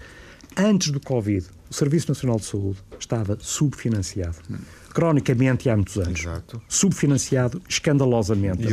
Antes 0.58 0.91
do 0.91 1.00
Covid, 1.00 1.46
o 1.70 1.74
Serviço 1.74 2.10
Nacional 2.10 2.38
de 2.38 2.46
Saúde 2.46 2.77
estava 3.00 3.38
subfinanciado. 3.39 4.36
Cronicamente 4.93 5.67
e 5.67 5.72
há 5.72 5.75
muitos 5.75 5.98
anos. 5.98 6.20
Exato. 6.20 6.62
Subfinanciado 6.67 7.62
escandalosamente. 7.70 8.63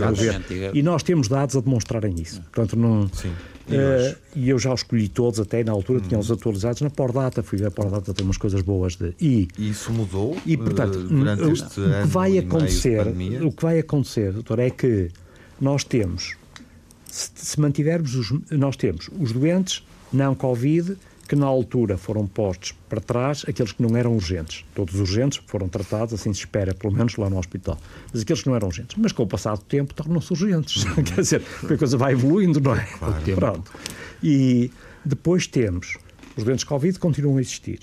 E 0.75 0.83
nós 0.83 1.03
temos 1.05 1.29
dados 1.29 1.55
a 1.57 1.61
demonstrarem 1.61 2.15
isso. 2.21 2.41
Portanto, 2.43 2.77
não. 2.77 3.09
Sim. 3.13 3.33
E 3.69 3.77
Eh, 3.77 3.97
hoje? 3.97 4.17
E 4.35 4.49
eu 4.49 4.59
já 4.59 4.73
os 4.73 4.81
escolhi 4.81 5.09
todos, 5.09 5.39
até 5.39 5.63
na 5.63 5.71
altura 5.73 6.01
tinha-os 6.01 6.31
atualizados 6.31 6.81
na 6.81 6.91
Pordata. 6.91 7.43
Fui 7.43 7.57
ver 7.59 7.67
a 7.67 7.71
Pordata, 7.71 8.13
tem 8.13 8.25
umas 8.25 8.37
coisas 8.39 8.63
boas 8.63 8.97
de. 8.97 9.15
E, 9.21 9.47
E 9.57 9.71
isso 9.71 9.93
mudou 9.93 10.37
e 10.45 10.57
portanto, 10.57 10.99
eh, 10.99 11.03
durante 11.03 11.43
o, 11.43 11.53
este 11.53 11.81
o 11.81 11.85
ano 11.85 12.03
que 12.03 12.09
vai 12.09 12.33
e 12.33 12.39
acontecer, 12.39 13.07
o 13.45 13.53
que 13.53 13.63
vai 13.63 13.79
acontecer, 13.79 14.33
doutor, 14.33 14.59
é 14.59 14.71
que 14.71 15.11
nós 15.61 15.85
temos, 15.85 16.35
se, 17.07 17.31
se 17.35 17.61
mantivermos 17.61 18.15
os, 18.17 18.33
nós 18.51 18.75
temos 18.77 19.09
os 19.21 19.33
doentes 19.33 19.87
não 20.13 20.35
Covid 20.35 20.97
que 21.29 21.37
na 21.37 21.47
altura 21.47 21.99
foram 21.99 22.27
postos 22.27 22.73
para 22.89 23.01
trás, 23.01 23.45
aqueles 23.47 23.71
que 23.71 23.83
não 23.83 23.95
eram 23.95 24.15
urgentes. 24.15 24.65
Todos 24.75 24.95
os 24.95 25.01
urgentes 25.01 25.43
foram 25.47 25.69
tratados, 25.69 26.15
assim 26.15 26.33
se 26.33 26.41
espera, 26.41 26.75
pelo 26.75 26.93
menos 26.93 27.17
lá 27.17 27.29
no 27.29 27.39
hospital. 27.39 27.79
Mas 28.11 28.23
aqueles 28.23 28.43
que 28.43 28.49
não 28.49 28.57
eram 28.57 28.69
urgentes. 28.69 28.97
Mas 28.99 29.13
com 29.13 29.25
o 29.25 29.27
passado 29.27 29.59
do 29.59 29.65
tempo 29.67 29.93
tornam-se 29.93 30.33
urgentes. 30.33 30.85
Quer 31.05 31.21
dizer, 31.21 31.43
porque 31.61 31.75
a 31.75 31.79
coisa 31.79 31.99
vai 31.99 32.13
evoluindo, 32.13 32.61
não 32.61 32.75
é? 32.75 32.89
Pronto. 33.35 33.71
E 34.23 34.71
depois 35.05 35.47
temos 35.47 35.99
os 36.35 36.45
doentes 36.45 36.65
Covid 36.65 36.99
continuam 36.99 37.37
a 37.37 37.41
existir. 37.41 37.81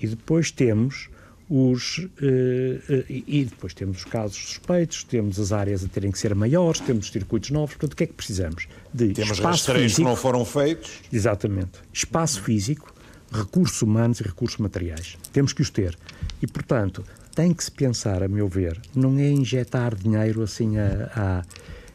E 0.00 0.06
depois 0.06 0.50
temos 0.50 1.10
os 1.50 2.06
eh, 2.22 2.80
eh, 2.88 3.04
e 3.08 3.44
depois 3.44 3.74
temos 3.74 3.98
os 3.98 4.04
casos 4.04 4.36
suspeitos, 4.36 5.02
temos 5.02 5.40
as 5.40 5.50
áreas 5.50 5.84
a 5.84 5.88
terem 5.88 6.12
que 6.12 6.18
ser 6.18 6.32
maiores, 6.32 6.78
temos 6.78 7.10
circuitos 7.10 7.50
novos, 7.50 7.74
portanto, 7.74 7.94
o 7.94 7.96
que 7.96 8.04
é 8.04 8.06
que 8.06 8.12
precisamos? 8.12 8.68
De 8.94 9.08
Temos 9.08 9.32
espaço 9.32 9.48
rastreios 9.48 9.92
que 9.92 9.96
físico, 9.96 10.08
não 10.08 10.14
foram 10.14 10.44
feitos. 10.44 11.00
exatamente, 11.12 11.80
espaço 11.92 12.40
físico, 12.40 12.94
recursos 13.32 13.82
humanos 13.82 14.20
e 14.20 14.22
recursos 14.22 14.58
materiais. 14.58 15.18
Temos 15.32 15.52
que 15.52 15.60
os 15.60 15.70
ter. 15.70 15.98
E, 16.40 16.46
portanto, 16.46 17.04
tem 17.34 17.52
que 17.52 17.64
se 17.64 17.70
pensar, 17.72 18.22
a 18.22 18.28
meu 18.28 18.46
ver, 18.46 18.80
não 18.94 19.18
é 19.18 19.28
injetar 19.28 19.96
dinheiro 19.96 20.42
assim 20.42 20.78
a, 20.78 21.10
a 21.16 21.42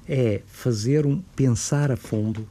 é 0.08 0.42
fazer 0.48 1.06
um 1.06 1.22
pensar 1.36 1.92
a 1.92 1.98
fundo 1.98 2.48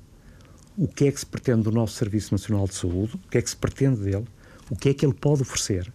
o 0.76 0.88
que 0.88 1.06
é 1.06 1.12
que 1.12 1.20
se 1.20 1.26
pretende 1.26 1.62
do 1.62 1.70
nosso 1.70 1.94
Serviço 1.94 2.32
Nacional 2.32 2.66
de 2.66 2.74
Saúde, 2.74 3.14
o 3.14 3.30
que 3.30 3.38
é 3.38 3.42
que 3.42 3.48
se 3.48 3.56
pretende 3.56 4.00
dele, 4.00 4.24
o 4.70 4.74
que 4.74 4.88
é 4.88 4.94
que 4.94 5.06
ele 5.06 5.14
pode 5.14 5.42
oferecer. 5.42 5.92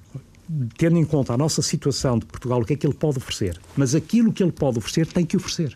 Tendo 0.77 0.98
em 0.98 1.06
conta 1.06 1.34
a 1.34 1.38
nossa 1.38 1.62
situação 1.62 2.18
de 2.18 2.25
Portugal, 2.25 2.62
o 2.62 2.65
que 2.65 2.74
é 2.74 2.75
que 2.75 2.86
ele 2.86 2.94
pode 2.94 3.18
oferecer. 3.18 3.60
Mas 3.77 3.94
aquilo 3.94 4.34
que 4.34 4.41
ele 4.41 4.51
pode 4.51 4.79
oferecer, 4.79 5.06
tem 5.08 5.25
que 5.25 5.38
oferecer. 5.38 5.75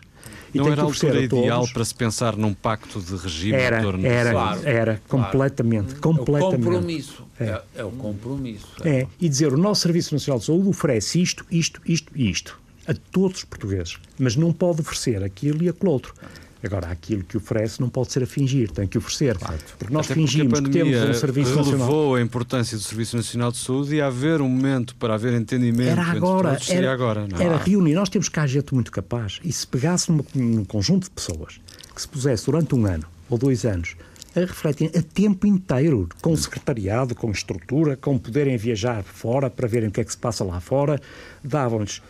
E 0.52 0.58
não 0.58 0.70
era 0.70 0.82
a 0.82 0.84
altura 0.84 1.20
ideal 1.20 1.66
para 1.72 1.84
se 1.84 1.94
pensar 1.94 2.36
num 2.36 2.54
pacto 2.54 3.00
de 3.00 3.16
regime 3.16 3.56
era, 3.56 3.80
em 3.80 3.82
torno 3.82 4.06
era, 4.06 4.30
claro, 4.30 4.60
era, 4.64 5.02
claro. 5.08 5.26
completamente, 5.26 5.94
completamente. 5.96 6.54
É 6.54 6.58
o 6.58 6.72
compromisso. 6.72 7.26
É, 7.40 7.44
é, 7.44 7.62
é 7.76 7.84
o 7.84 7.90
compromisso. 7.90 8.68
É. 8.84 9.00
é, 9.00 9.06
e 9.20 9.28
dizer 9.28 9.52
o 9.52 9.56
nosso 9.56 9.82
Serviço 9.82 10.14
Nacional 10.14 10.38
de 10.38 10.46
Saúde 10.46 10.68
oferece 10.68 11.20
isto, 11.20 11.44
isto, 11.50 11.80
isto 11.84 12.12
e 12.14 12.30
isto 12.30 12.60
a 12.86 12.94
todos 12.94 13.38
os 13.38 13.44
portugueses, 13.44 13.96
mas 14.18 14.36
não 14.36 14.52
pode 14.52 14.80
oferecer 14.80 15.22
aquilo 15.24 15.62
e 15.62 15.68
aquele 15.68 15.90
outro. 15.90 16.14
Agora, 16.64 16.88
aquilo 16.88 17.22
que 17.22 17.36
oferece 17.36 17.80
não 17.80 17.88
pode 17.88 18.10
ser 18.10 18.22
a 18.22 18.26
fingir, 18.26 18.70
tem 18.70 18.86
que 18.86 18.96
oferecer. 18.96 19.36
Claro. 19.36 19.58
Porque 19.78 19.92
nós 19.92 20.06
Até 20.06 20.14
fingimos 20.14 20.60
porque 20.60 20.70
que 20.70 20.78
temos 20.78 20.96
um 20.96 21.14
Serviço 21.14 21.50
relevou 21.50 21.76
Nacional. 21.78 22.14
a 22.14 22.20
importância 22.22 22.76
do 22.76 22.82
Serviço 22.82 23.16
Nacional 23.16 23.52
de 23.52 23.58
Saúde 23.58 23.96
e 23.96 24.00
haver 24.00 24.40
um 24.40 24.48
momento 24.48 24.94
para 24.96 25.14
haver 25.14 25.34
entendimento 25.34 25.90
era 25.90 26.02
agora, 26.02 26.52
todos, 26.52 26.70
era, 26.70 26.92
agora. 26.92 27.28
Não? 27.28 27.40
Era 27.40 27.56
reunir. 27.58 27.94
Nós 27.94 28.08
temos 28.08 28.28
cá 28.28 28.46
gente 28.46 28.72
muito 28.72 28.90
capaz. 28.90 29.40
E 29.44 29.52
se 29.52 29.66
pegasse 29.66 30.10
num, 30.10 30.64
conjunto 30.64 31.04
de 31.04 31.10
pessoas 31.10 31.60
que 31.94 32.00
se 32.00 32.08
pusesse 32.08 32.46
durante 32.46 32.74
um 32.74 32.86
ano 32.86 33.04
ou 33.28 33.36
dois 33.36 33.64
anos 33.64 33.96
a 34.34 34.40
refletir 34.40 34.90
a 34.96 35.02
tempo 35.02 35.46
inteiro, 35.46 36.08
com 36.20 36.36
secretariado, 36.36 37.14
com 37.14 37.30
estrutura, 37.30 37.96
com 37.96 38.18
poderem 38.18 38.56
viajar 38.56 39.04
fora 39.04 39.48
para 39.48 39.68
verem 39.68 39.88
o 39.88 39.92
que 39.92 40.00
é 40.00 40.04
que 40.04 40.10
se 40.10 40.18
passa 40.18 40.42
lá 40.42 40.60
fora, 40.60 41.00
davam-lhes 41.42 42.02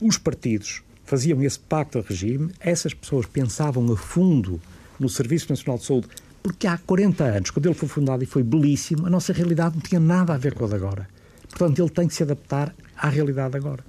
os 0.00 0.16
partidos 0.16 0.82
faziam 1.04 1.42
esse 1.42 1.58
pacto 1.58 2.00
de 2.00 2.08
regime, 2.08 2.52
essas 2.60 2.94
pessoas 2.94 3.26
pensavam 3.26 3.90
a 3.92 3.96
fundo 3.96 4.60
no 4.98 5.08
Serviço 5.08 5.50
Nacional 5.50 5.78
de 5.78 5.84
Saúde, 5.84 6.08
porque 6.42 6.66
há 6.66 6.76
40 6.78 7.24
anos, 7.24 7.50
quando 7.50 7.66
ele 7.66 7.74
foi 7.74 7.88
fundado 7.88 8.22
e 8.22 8.26
foi 8.26 8.42
belíssimo, 8.42 9.06
a 9.06 9.10
nossa 9.10 9.32
realidade 9.32 9.76
não 9.76 9.82
tinha 9.82 10.00
nada 10.00 10.34
a 10.34 10.36
ver 10.36 10.54
com 10.54 10.64
a 10.64 10.68
de 10.68 10.74
agora. 10.74 11.08
Portanto, 11.48 11.78
ele 11.80 11.90
tem 11.90 12.08
que 12.08 12.14
se 12.14 12.22
adaptar 12.22 12.74
à 12.96 13.08
realidade 13.08 13.56
agora. 13.56 13.84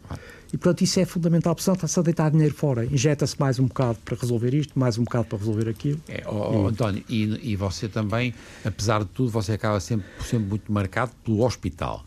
E, 0.53 0.57
portanto, 0.57 0.81
isso 0.83 0.99
é 0.99 1.05
fundamental. 1.05 1.55
Portanto, 1.55 1.77
está-se 1.77 1.99
a 1.99 2.03
deitar 2.03 2.29
dinheiro 2.29 2.53
fora. 2.53 2.85
Injeta-se 2.85 3.39
mais 3.39 3.57
um 3.57 3.65
bocado 3.65 3.97
para 4.05 4.15
resolver 4.15 4.53
isto, 4.53 4.77
mais 4.77 4.99
um 4.99 5.03
bocado 5.03 5.25
para 5.25 5.37
resolver 5.39 5.67
aquilo. 5.67 5.99
É, 6.07 6.23
oh, 6.27 6.63
oh, 6.63 6.67
António, 6.67 7.03
e, 7.09 7.51
e, 7.51 7.55
você 7.55 7.87
também, 7.87 8.35
apesar 8.63 8.99
de 8.99 9.09
tudo, 9.09 9.31
você 9.31 9.53
acaba 9.53 9.79
sempre, 9.79 10.05
sempre 10.23 10.47
muito 10.47 10.71
marcado 10.71 11.11
pelo 11.23 11.43
hospital. 11.43 12.05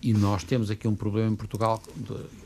E 0.00 0.12
nós 0.12 0.44
temos 0.44 0.70
aqui 0.70 0.86
um 0.86 0.94
problema 0.94 1.28
em 1.28 1.34
Portugal, 1.34 1.82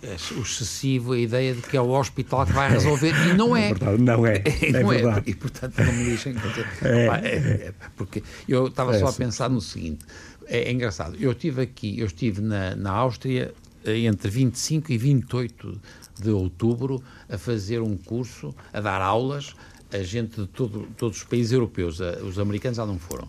é 0.03 0.17
o 0.35 0.41
excessivo, 0.43 1.13
a 1.13 1.19
ideia 1.19 1.55
de 1.55 1.61
que 1.61 1.77
é 1.77 1.81
o 1.81 1.91
hospital 1.91 2.47
que 2.47 2.53
vai 2.53 2.71
resolver, 2.71 3.13
e 3.29 3.35
não 3.35 3.55
é. 3.55 3.67
é 3.67 3.75
verdade, 3.75 4.03
não 4.03 4.27
é. 4.27 4.43
é 4.63 4.83
não 4.83 4.93
é. 4.93 5.23
E, 5.27 5.35
portanto, 5.35 5.79
não 5.79 5.93
me 5.93 6.05
deixem. 6.05 6.35
É. 6.81 7.07
é, 7.07 7.37
é, 7.67 7.75
porque 7.95 8.23
eu 8.49 8.69
estava 8.69 8.99
só 8.99 9.09
a 9.09 9.13
pensar 9.13 9.51
no 9.51 9.61
seguinte: 9.61 10.05
é, 10.47 10.61
é, 10.61 10.73
engraçado. 10.73 11.17
Eu 11.21 11.33
estive 11.33 11.61
aqui, 11.61 12.01
eu 12.01 12.07
estive 12.07 12.41
na, 12.41 12.75
na 12.75 12.91
Áustria 12.91 13.53
eh, 13.85 13.99
entre 13.99 14.31
25 14.31 14.91
e 14.91 14.97
28 14.97 15.81
de 16.21 16.31
outubro 16.31 17.03
a 17.29 17.37
fazer 17.37 17.83
um 17.83 17.99
curso, 17.99 18.55
a 18.73 18.81
dar 18.81 19.03
aulas 19.03 19.55
a 19.93 20.03
gente 20.03 20.41
de 20.41 20.47
todo, 20.47 20.89
todos 20.97 21.19
os 21.19 21.25
países 21.25 21.53
europeus. 21.53 22.01
Os 22.27 22.39
americanos 22.39 22.79
já 22.79 22.87
não 22.87 22.99
foram 22.99 23.29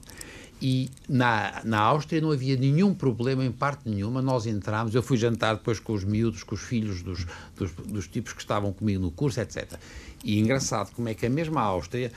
e 0.64 0.90
na, 1.10 1.62
na 1.66 1.78
Áustria 1.78 2.22
não 2.22 2.32
havia 2.32 2.56
nenhum 2.56 2.94
problema 2.94 3.44
em 3.44 3.52
parte 3.52 3.82
nenhuma. 3.90 4.22
Nós 4.22 4.46
entramos, 4.46 4.96
eu 4.96 5.04
fui 5.04 5.18
jantar 5.18 5.56
depois 5.56 5.78
com 5.78 5.92
os 5.92 6.06
miúdos, 6.06 6.42
com 6.42 6.56
os 6.56 6.62
filhos 6.62 7.02
dos, 7.02 7.26
dos, 7.54 7.72
dos 7.74 8.08
tipos 8.08 8.32
que 8.32 8.40
estavam 8.40 8.72
comigo 8.72 9.02
no 9.02 9.12
curso, 9.12 9.42
etc. 9.42 9.74
E 10.24 10.40
engraçado 10.40 10.94
como 10.96 11.10
é 11.10 11.14
que 11.14 11.26
a 11.26 11.30
mesma 11.30 11.62
Áustria, 11.62 12.14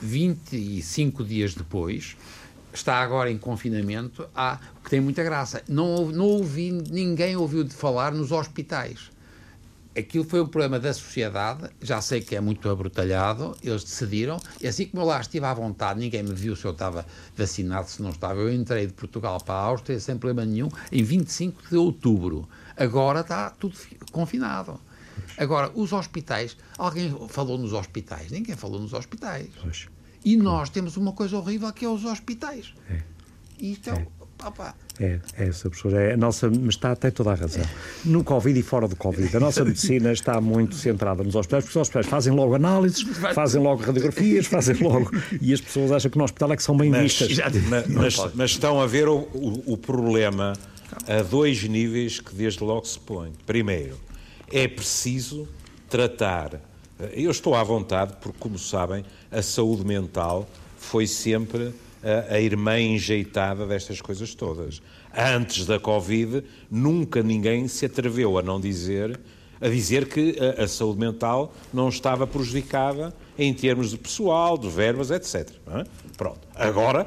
25 0.00 1.22
dias 1.22 1.54
depois, 1.54 2.16
está 2.72 3.02
agora 3.02 3.30
em 3.30 3.36
confinamento, 3.36 4.26
há, 4.34 4.58
que 4.82 4.88
tem 4.88 5.00
muita 5.00 5.22
graça. 5.22 5.62
Não, 5.68 6.06
não 6.06 6.24
ouvi, 6.24 6.72
ninguém 6.72 7.36
ouviu 7.36 7.62
de 7.62 7.74
falar 7.74 8.12
nos 8.12 8.32
hospitais 8.32 9.10
aquilo 9.96 10.24
foi 10.24 10.40
um 10.40 10.46
problema 10.46 10.78
da 10.78 10.92
sociedade, 10.92 11.68
já 11.80 12.00
sei 12.00 12.20
que 12.20 12.36
é 12.36 12.40
muito 12.40 12.68
abrutalhado, 12.68 13.56
eles 13.62 13.82
decidiram, 13.82 14.38
e 14.60 14.66
assim 14.66 14.86
como 14.86 15.02
eu 15.02 15.06
lá 15.06 15.20
estive 15.20 15.44
à 15.44 15.54
vontade, 15.54 16.00
ninguém 16.00 16.22
me 16.22 16.34
viu 16.34 16.54
se 16.54 16.64
eu 16.64 16.72
estava 16.72 17.04
vacinado, 17.36 17.88
se 17.88 18.02
não 18.02 18.10
estava, 18.10 18.40
eu 18.40 18.52
entrei 18.52 18.86
de 18.86 18.92
Portugal 18.92 19.40
para 19.40 19.54
a 19.54 19.62
Áustria 19.62 19.98
sem 19.98 20.16
problema 20.16 20.44
nenhum, 20.44 20.68
em 20.90 21.02
25 21.02 21.68
de 21.68 21.76
outubro. 21.76 22.48
Agora 22.76 23.20
está 23.20 23.50
tudo 23.50 23.76
confinado. 24.12 24.80
Agora, 25.36 25.70
os 25.74 25.92
hospitais, 25.92 26.56
alguém 26.78 27.14
falou 27.28 27.58
nos 27.58 27.72
hospitais? 27.72 28.30
Ninguém 28.30 28.56
falou 28.56 28.80
nos 28.80 28.92
hospitais. 28.92 29.48
Pois. 29.60 29.88
E 30.24 30.36
nós 30.36 30.68
temos 30.70 30.96
uma 30.96 31.12
coisa 31.12 31.36
horrível 31.36 31.72
que 31.72 31.84
é 31.84 31.88
os 31.88 32.04
hospitais. 32.04 32.74
É. 32.88 33.02
E 33.58 33.72
então, 33.72 33.94
é. 33.94 34.06
Opa. 34.44 34.74
É, 34.98 35.18
é 35.38 35.48
essa 35.48 35.68
professora. 35.70 36.02
É 36.02 36.12
a 36.14 36.16
nossa, 36.16 36.50
mas 36.50 36.74
está, 36.74 36.94
tem 36.94 37.10
toda 37.10 37.30
a 37.30 37.34
razão. 37.34 37.64
No 38.04 38.22
Covid 38.22 38.58
e 38.58 38.62
fora 38.62 38.86
do 38.86 38.96
Covid, 38.96 39.34
a 39.34 39.40
nossa 39.40 39.64
medicina 39.64 40.12
está 40.12 40.40
muito 40.40 40.74
centrada 40.74 41.22
nos 41.22 41.34
hospitais, 41.34 41.64
porque 41.64 41.78
os 41.78 41.82
hospitais 41.82 42.06
fazem 42.06 42.32
logo 42.32 42.54
análises, 42.54 43.02
fazem 43.34 43.62
logo 43.62 43.82
radiografias, 43.82 44.46
fazem 44.46 44.76
logo. 44.76 45.10
E 45.40 45.52
as 45.52 45.60
pessoas 45.60 45.92
acham 45.92 46.10
que 46.10 46.18
no 46.18 46.24
hospital 46.24 46.52
é 46.52 46.56
que 46.56 46.62
são 46.62 46.76
bem 46.76 46.90
mas, 46.90 47.02
vistas. 47.02 47.38
Mas, 47.68 47.86
mas, 47.88 48.34
mas, 48.34 48.50
estão 48.50 48.80
a 48.80 48.86
ver 48.86 49.08
o, 49.08 49.20
o, 49.32 49.72
o 49.72 49.76
problema 49.76 50.52
a 51.06 51.22
dois 51.22 51.62
níveis 51.64 52.20
que 52.20 52.34
desde 52.34 52.62
logo 52.62 52.84
se 52.84 52.98
põe. 52.98 53.32
Primeiro, 53.46 53.98
é 54.52 54.66
preciso 54.68 55.48
tratar. 55.88 56.60
Eu 57.12 57.30
estou 57.30 57.54
à 57.54 57.62
vontade, 57.62 58.14
porque, 58.20 58.38
como 58.38 58.58
sabem, 58.58 59.04
a 59.30 59.40
saúde 59.40 59.86
mental 59.86 60.48
foi 60.76 61.06
sempre 61.06 61.72
a, 62.02 62.34
a 62.34 62.40
irmã 62.40 62.78
enjeitada 62.78 63.66
destas 63.66 64.00
coisas 64.00 64.34
todas. 64.34 64.80
Antes 65.16 65.66
da 65.66 65.78
Covid, 65.78 66.44
nunca 66.70 67.22
ninguém 67.22 67.68
se 67.68 67.86
atreveu 67.86 68.38
a 68.38 68.42
não 68.42 68.60
dizer 68.60 69.18
a 69.60 69.68
dizer 69.68 70.08
que 70.08 70.36
a, 70.40 70.64
a, 70.64 70.68
saúde 70.68 70.98
mental 70.98 71.54
não 71.72 71.88
estava 71.88 72.26
prejudicada 72.26 73.14
em 73.38 73.52
termos 73.52 73.90
de 73.90 73.98
pessoal, 73.98 74.56
de 74.56 74.68
verbas, 74.68 75.10
etc. 75.10 75.50
É? 75.68 75.84
Pronto. 76.16 76.40
Agora 76.54 77.06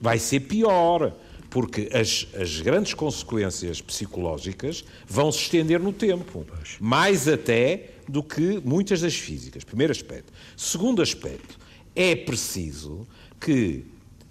vai 0.00 0.18
ser 0.18 0.40
pior, 0.40 1.12
porque 1.50 1.90
as, 1.92 2.28
as 2.40 2.60
grandes 2.60 2.94
consequências 2.94 3.80
psicológicas 3.80 4.84
vão 5.08 5.32
se 5.32 5.40
estender 5.40 5.80
no 5.80 5.92
tempo, 5.92 6.46
mais 6.78 7.26
até 7.26 7.90
do 8.08 8.22
que 8.22 8.60
muitas 8.64 9.00
das 9.00 9.14
físicas. 9.14 9.64
Primeiro 9.64 9.90
aspecto. 9.90 10.32
Segundo 10.56 11.02
aspecto, 11.02 11.58
é 11.96 12.14
preciso 12.14 13.06
que 13.40 13.84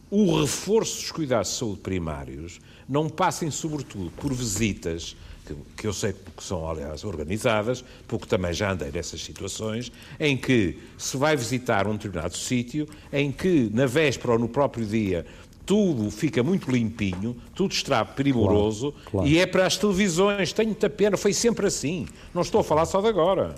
o 0.09 0.39
reforço 0.39 1.01
dos 1.01 1.11
cuidados 1.11 1.51
de 1.51 1.57
saúde 1.57 1.81
primários 1.81 2.59
não 2.87 3.09
passem, 3.09 3.51
sobretudo, 3.51 4.11
por 4.11 4.33
visitas, 4.33 5.15
que, 5.45 5.55
que, 5.75 5.87
eu 5.87 5.93
sei 5.93 6.13
que 6.13 6.43
são, 6.43 6.69
aliás, 6.69 7.03
organizadas, 7.03 7.83
porque 8.07 8.25
também 8.25 8.53
já 8.53 8.71
andei 8.71 8.91
nessas 8.91 9.21
situações, 9.21 9.91
em 10.19 10.37
que 10.37 10.79
se 10.97 11.17
vai 11.17 11.35
visitar 11.35 11.87
um 11.87 11.93
determinado 11.93 12.35
sítio, 12.37 12.87
em 13.11 13.31
que 13.31 13.69
na 13.73 13.85
véspera 13.85 14.33
ou 14.33 14.39
no 14.39 14.47
próprio 14.47 14.85
dia 14.85 15.25
tudo 15.65 16.09
fica 16.09 16.41
muito 16.41 16.71
limpinho, 16.71 17.35
tudo 17.53 17.73
está 17.73 18.05
primoroso 18.05 18.93
claro, 18.93 19.09
claro. 19.11 19.27
e 19.27 19.37
é 19.37 19.45
para 19.45 19.65
as 19.65 19.77
televisões. 19.77 20.53
Tenho 20.53 20.69
muita 20.69 20.89
pena, 20.89 21.17
foi 21.17 21.33
sempre 21.33 21.67
assim. 21.67 22.07
Não 22.33 22.41
estou 22.41 22.61
a 22.61 22.63
falar 22.63 22.85
só 22.85 23.01
de 23.01 23.07
agora. 23.07 23.53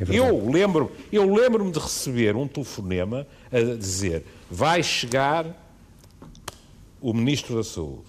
É 0.00 0.04
eu 0.10 0.50
lembro, 0.50 0.90
eu 1.12 1.32
lembro-me 1.32 1.70
de 1.70 1.78
receber 1.78 2.34
um 2.34 2.48
telefonema 2.48 3.26
a 3.52 3.76
dizer: 3.76 4.24
vai 4.50 4.82
chegar 4.82 5.65
o 7.06 7.14
Ministro 7.14 7.54
da 7.54 7.62
Saúde. 7.62 8.08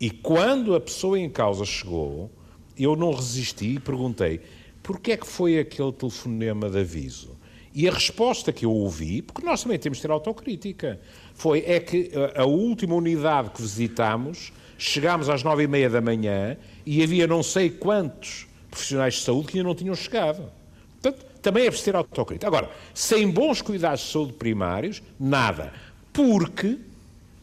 E 0.00 0.10
quando 0.10 0.74
a 0.74 0.80
pessoa 0.80 1.18
em 1.18 1.28
causa 1.28 1.62
chegou, 1.62 2.30
eu 2.74 2.96
não 2.96 3.12
resisti 3.12 3.74
e 3.74 3.78
perguntei 3.78 4.40
porquê 4.82 5.12
é 5.12 5.16
que 5.18 5.26
foi 5.26 5.58
aquele 5.58 5.92
telefonema 5.92 6.70
de 6.70 6.78
aviso? 6.78 7.36
E 7.74 7.86
a 7.86 7.92
resposta 7.92 8.50
que 8.50 8.64
eu 8.64 8.72
ouvi, 8.72 9.20
porque 9.20 9.44
nós 9.44 9.62
também 9.62 9.78
temos 9.78 9.98
de 9.98 10.02
ter 10.02 10.10
autocrítica, 10.10 10.98
foi 11.34 11.62
é 11.66 11.78
que 11.78 12.10
a, 12.34 12.46
última 12.46 12.94
unidade 12.94 13.50
que 13.50 13.60
visitámos, 13.60 14.50
chegámos 14.78 15.28
às 15.28 15.42
nove 15.42 15.64
e 15.64 15.68
meia 15.68 15.90
da 15.90 16.00
manhã 16.00 16.56
e 16.86 17.02
havia 17.02 17.26
não 17.26 17.42
sei 17.42 17.68
quantos 17.68 18.46
profissionais 18.70 19.16
de 19.16 19.20
saúde 19.20 19.48
que 19.48 19.58
ainda 19.58 19.68
não 19.68 19.74
tinham 19.74 19.94
chegado. 19.94 20.50
Portanto, 20.98 21.26
também 21.42 21.66
é 21.66 21.66
preciso 21.66 21.90
ter 21.90 21.96
autocrítica. 21.96 22.46
Agora, 22.46 22.70
sem 22.94 23.30
bons 23.30 23.60
cuidados 23.60 24.00
de 24.00 24.12
saúde 24.12 24.32
primários, 24.32 25.02
nada. 25.20 25.74
Porque 26.10 26.87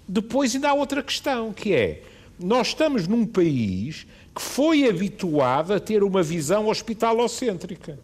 depois 0.07 0.53
ainda 0.55 0.69
há 0.69 0.73
outra 0.73 1.01
questão, 1.01 1.51
que 1.53 1.73
é, 1.73 2.01
nós 2.39 2.67
estamos 2.67 3.07
num 3.07 3.25
país 3.25 4.05
que 4.35 4.41
foi 4.41 4.87
habituado 4.87 5.73
a 5.73 5.79
ter 5.79 6.03
uma 6.03 6.21
visão 6.21 6.67
hospitalocêntrica. 6.67 7.97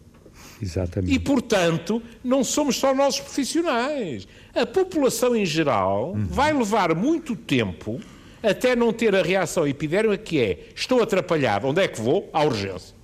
Exatamente. 0.60 1.12
E, 1.12 1.18
portanto, 1.18 2.00
não 2.22 2.44
somos 2.44 2.76
só 2.76 2.94
nós 2.94 3.18
profissionais. 3.18 4.28
A 4.54 4.64
população 4.64 5.34
em 5.34 5.44
geral 5.44 6.12
uhum. 6.12 6.24
vai 6.26 6.52
levar 6.52 6.94
muito 6.94 7.34
tempo 7.34 8.00
até 8.42 8.74
não 8.74 8.92
ter 8.92 9.14
a 9.14 9.22
reação 9.22 9.66
epidérmica 9.66 10.18
que 10.18 10.40
é 10.40 10.68
estou 10.74 11.02
atrapalhado, 11.02 11.66
onde 11.66 11.82
é 11.82 11.88
que 11.88 12.00
vou? 12.00 12.28
À 12.32 12.44
urgência. 12.44 12.94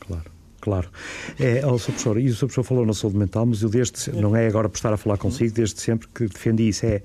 Claro. 0.00 0.30
Claro. 0.60 0.90
É, 1.38 1.64
oh, 1.64 1.78
Sr. 1.78 1.86
Professor, 1.86 2.20
e 2.20 2.26
o 2.26 2.34
Sr. 2.34 2.38
Professor 2.40 2.62
falou 2.64 2.86
na 2.86 2.92
saúde 2.92 3.16
mental, 3.16 3.46
mas 3.46 3.62
eu 3.62 3.68
desde, 3.68 4.10
não 4.10 4.34
é 4.34 4.48
agora 4.48 4.68
por 4.68 4.76
estar 4.76 4.92
a 4.92 4.96
falar 4.96 5.16
consigo, 5.16 5.52
desde 5.52 5.80
sempre 5.80 6.08
que 6.08 6.26
defendi 6.26 6.68
isso, 6.68 6.84
é 6.86 7.02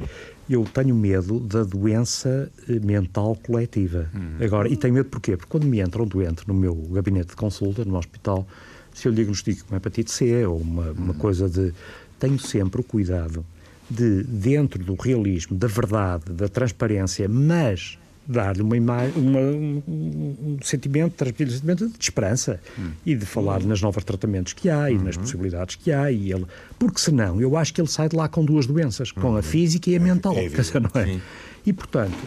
eu 0.54 0.66
tenho 0.66 0.94
medo 0.94 1.40
da 1.40 1.64
doença 1.64 2.52
eh, 2.68 2.80
mental 2.80 3.38
coletiva. 3.44 4.10
Hum. 4.14 4.44
Agora, 4.44 4.68
e 4.68 4.76
tenho 4.76 4.94
medo 4.94 5.10
porquê? 5.10 5.38
Porque 5.38 5.50
quando 5.50 5.66
me 5.66 5.80
entra 5.80 6.02
um 6.02 6.06
doente 6.06 6.48
no 6.48 6.54
meu 6.54 6.76
gabinete 6.92 7.30
de 7.30 7.36
consulta, 7.36 7.86
no 7.86 7.98
hospital, 7.98 8.48
se 8.94 9.08
eu 9.08 9.12
diagnostico 9.12 9.66
uma 9.70 9.78
hepatite 9.78 10.12
C 10.12 10.46
ou 10.46 10.58
uma, 10.58 10.92
uma 10.92 11.14
coisa 11.14 11.50
de. 11.50 11.74
Tenho 12.20 12.38
sempre 12.38 12.82
o 12.82 12.84
cuidado 12.84 13.44
de, 13.90 14.24
dentro 14.24 14.84
do 14.84 14.96
realismo, 14.96 15.58
da 15.58 15.68
verdade, 15.68 16.32
da 16.32 16.48
transparência, 16.48 17.28
mas 17.28 17.98
dar-lhe 18.28 18.62
uma 18.62 18.78
imagem, 18.78 19.14
um, 19.18 19.82
um, 19.88 20.58
sentimento, 20.64 21.14
transmitir-lhe 21.14 21.52
um 21.52 21.56
sentimento 21.56 21.90
de 21.90 22.04
esperança 22.04 22.60
hum. 22.78 22.92
e 23.06 23.16
de 23.16 23.26
falar 23.26 23.64
nas 23.64 23.82
novos 23.82 24.04
tratamentos 24.04 24.54
que 24.54 24.70
há 24.70 24.90
e 24.92 24.98
nas 24.98 25.16
uhum. 25.16 25.24
possibilidades 25.24 25.76
que 25.76 25.92
há. 25.92 26.12
E 26.12 26.32
ele, 26.32 26.46
porque 26.78 27.00
senão, 27.00 27.42
eu 27.42 27.58
acho 27.58 27.74
que 27.74 27.82
ele 27.82 27.90
sai 27.90 28.10
de 28.10 28.16
lá 28.16 28.28
com 28.28 28.46
duas 28.46 28.66
doenças, 28.66 29.12
com 29.12 29.30
a 29.30 29.32
uhum. 29.32 29.42
física 29.42 29.90
e 29.90 29.96
a 29.96 30.00
mental. 30.00 30.36
É, 30.36 30.46
é 30.46 30.50
não 30.80 31.02
é? 31.02 31.20
E, 31.66 31.74
portanto, 31.74 32.18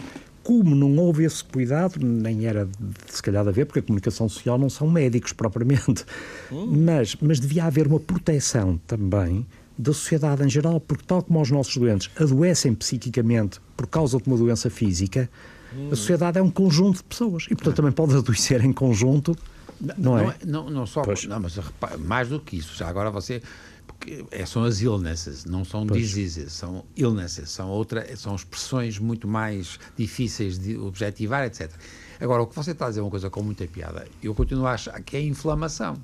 como 0.43 0.75
não 0.75 0.95
houve 0.97 1.23
esse 1.23 1.43
cuidado, 1.43 1.99
nem 1.99 2.45
era 2.45 2.69
se 3.07 3.21
calhar 3.21 3.43
de 3.43 3.49
haver, 3.49 3.65
porque 3.65 3.79
a 3.79 3.81
comunicação 3.81 4.29
social 4.29 4.57
não 4.57 4.69
são 4.69 4.89
médicos 4.89 5.33
propriamente, 5.33 6.05
hum. 6.51 6.67
mas, 6.85 7.15
mas 7.19 7.39
devia 7.39 7.65
haver 7.65 7.87
uma 7.87 7.99
proteção 7.99 8.79
também 8.85 9.45
da 9.77 9.91
sociedade 9.91 10.43
em 10.43 10.49
geral, 10.49 10.79
porque 10.79 11.03
tal 11.05 11.21
como 11.21 11.41
os 11.41 11.51
nossos 11.51 11.75
doentes 11.75 12.09
adoecem 12.15 12.73
psiquicamente 12.73 13.59
por 13.75 13.87
causa 13.87 14.17
de 14.17 14.27
uma 14.27 14.37
doença 14.37 14.69
física, 14.69 15.29
Hum. 15.75 15.89
A 15.91 15.95
sociedade 15.95 16.39
é 16.39 16.41
um 16.41 16.49
conjunto 16.49 16.97
de 16.97 17.03
pessoas 17.03 17.45
e, 17.49 17.55
portanto, 17.55 17.75
também 17.75 17.91
pode 17.91 18.15
adoecer 18.15 18.63
em 18.63 18.71
conjunto. 18.71 19.35
Não, 19.79 19.95
não 19.97 20.19
é? 20.19 20.35
Não, 20.45 20.69
não 20.69 20.85
só. 20.85 21.01
Pois. 21.01 21.25
Não, 21.25 21.39
mas 21.39 21.59
mais 21.99 22.29
do 22.29 22.39
que 22.39 22.57
isso. 22.57 22.75
Já 22.75 22.87
agora 22.87 23.11
você. 23.11 23.41
Porque 23.85 24.25
é, 24.31 24.45
são 24.45 24.63
as 24.63 24.81
illnesses, 24.81 25.45
não 25.45 25.63
são 25.63 25.85
pois. 25.85 26.01
diseases, 26.01 26.53
são 26.53 26.83
illnesses, 26.97 27.49
são, 27.49 27.69
outra, 27.69 28.15
são 28.17 28.35
expressões 28.35 28.99
muito 28.99 29.27
mais 29.27 29.79
difíceis 29.95 30.57
de 30.57 30.77
objetivar, 30.77 31.45
etc. 31.45 31.71
Agora, 32.19 32.41
o 32.41 32.47
que 32.47 32.55
você 32.55 32.71
está 32.71 32.85
a 32.85 32.89
dizer 32.89 33.01
é 33.01 33.03
uma 33.03 33.11
coisa 33.11 33.29
com 33.29 33.41
muita 33.41 33.65
piada. 33.67 34.07
Eu 34.21 34.33
continuo 34.33 34.65
a 34.65 34.73
achar 34.73 35.01
que 35.01 35.15
é 35.15 35.21
inflamação. 35.21 35.97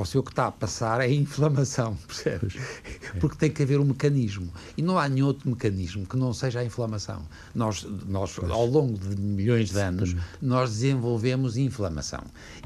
Você 0.00 0.16
o 0.16 0.22
que 0.22 0.30
está 0.30 0.46
a 0.46 0.50
passar 0.50 1.02
é 1.02 1.12
inflamação, 1.12 1.94
percebes? 2.08 2.54
Porque 3.20 3.36
tem 3.36 3.50
que 3.50 3.62
haver 3.62 3.78
um 3.78 3.84
mecanismo. 3.84 4.50
E 4.74 4.80
não 4.80 4.98
há 4.98 5.06
nenhum 5.06 5.26
outro 5.26 5.50
mecanismo 5.50 6.06
que 6.06 6.16
não 6.16 6.32
seja 6.32 6.60
a 6.60 6.64
inflamação. 6.64 7.22
Nós, 7.54 7.86
nós 8.08 8.38
ao 8.38 8.64
longo 8.64 8.98
de 8.98 9.20
milhões 9.20 9.68
de 9.68 9.78
anos, 9.78 10.16
nós 10.40 10.70
desenvolvemos 10.70 11.58
inflamação. 11.58 12.22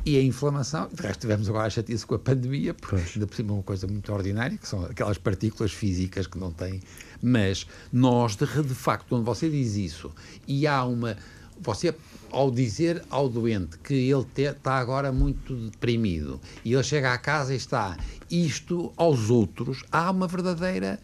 E 0.06 0.16
a 0.16 0.22
inflamação, 0.22 0.88
de 0.92 1.02
resto 1.02 1.22
tivemos 1.22 1.48
agora 1.48 1.66
a 1.66 1.70
chatice 1.70 2.06
com 2.06 2.14
a 2.14 2.20
pandemia, 2.20 2.72
porque 2.72 3.02
ainda 3.14 3.26
por 3.26 3.34
cima 3.34 3.50
é 3.50 3.54
uma 3.54 3.62
coisa 3.64 3.88
muito 3.88 4.12
ordinária, 4.12 4.56
que 4.56 4.68
são 4.68 4.84
aquelas 4.84 5.18
partículas 5.18 5.72
físicas 5.72 6.28
que 6.28 6.38
não 6.38 6.52
têm. 6.52 6.80
Mas 7.20 7.66
nós, 7.92 8.36
de, 8.36 8.46
de 8.46 8.74
facto, 8.74 9.06
quando 9.08 9.24
você 9.24 9.50
diz 9.50 9.74
isso, 9.74 10.12
e 10.46 10.68
há 10.68 10.84
uma 10.84 11.16
você, 11.60 11.94
ao 12.30 12.50
dizer 12.50 13.02
ao 13.10 13.28
doente 13.28 13.78
que 13.78 13.94
ele 13.94 14.26
está 14.36 14.76
agora 14.76 15.12
muito 15.12 15.54
deprimido 15.70 16.40
e 16.64 16.72
ele 16.72 16.82
chega 16.82 17.12
à 17.12 17.18
casa 17.18 17.54
e 17.54 17.56
está 17.56 17.96
isto 18.30 18.92
aos 18.96 19.30
outros, 19.30 19.84
há 19.90 20.10
uma 20.10 20.26
verdadeira 20.26 20.98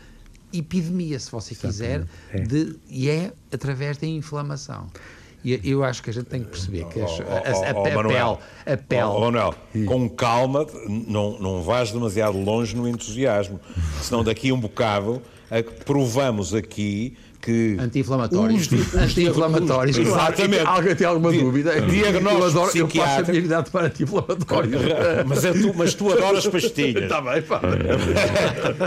epidemia, 0.53 1.19
se 1.19 1.31
você 1.31 1.55
quiser, 1.55 2.07
é. 2.31 2.41
De, 2.41 2.77
e 2.89 3.09
é 3.09 3.33
através 3.53 3.97
da 3.97 4.07
inflamação. 4.07 4.89
E 5.43 5.59
eu 5.65 5.83
acho 5.83 6.03
que 6.03 6.11
a 6.11 6.13
gente 6.13 6.27
tem 6.27 6.43
que 6.43 6.51
perceber 6.51 6.85
que 6.89 7.01
as, 7.01 7.19
oh, 7.19 7.23
a, 7.23 7.27
a, 7.27 7.71
a, 7.71 7.75
oh, 7.75 7.81
a, 7.81 7.83
pele, 7.83 8.39
a 8.67 8.77
pele. 8.77 9.03
Oh, 9.05 9.21
Manuel, 9.21 9.55
com 9.87 10.09
calma, 10.11 10.67
não, 10.87 11.39
não 11.39 11.63
vais 11.63 11.91
demasiado 11.93 12.39
longe 12.39 12.77
no 12.77 12.87
entusiasmo, 12.87 13.59
senão 14.03 14.23
daqui 14.23 14.51
a 14.51 14.55
um 14.55 14.61
bocado 14.61 15.23
provamos 15.85 16.55
aqui 16.55 17.17
que. 17.41 17.77
Anti-inflamatórios. 17.79 18.69
Anti-inflamatórios. 18.95 19.99
Exatamente. 19.99 20.67
Alguém 20.67 20.95
tem 20.95 21.07
alguma 21.07 21.33
dúvida? 21.33 21.81
Diagnóstico 21.81 22.41
eu, 22.41 22.47
adoro, 22.47 22.79
eu 22.79 22.89
passo 22.89 23.21
a 23.21 23.23
minha 23.25 23.39
idade 23.39 23.71
para 23.71 23.87
anti-inflamatórios. 23.87 24.83
Mas, 25.27 25.45
é 25.45 25.53
tu, 25.53 25.73
mas 25.75 25.95
tu 25.95 26.13
adoras 26.13 26.47
pastilhas. 26.47 27.05
Está 27.05 27.21
bem, 27.21 27.43
pá. 27.43 27.61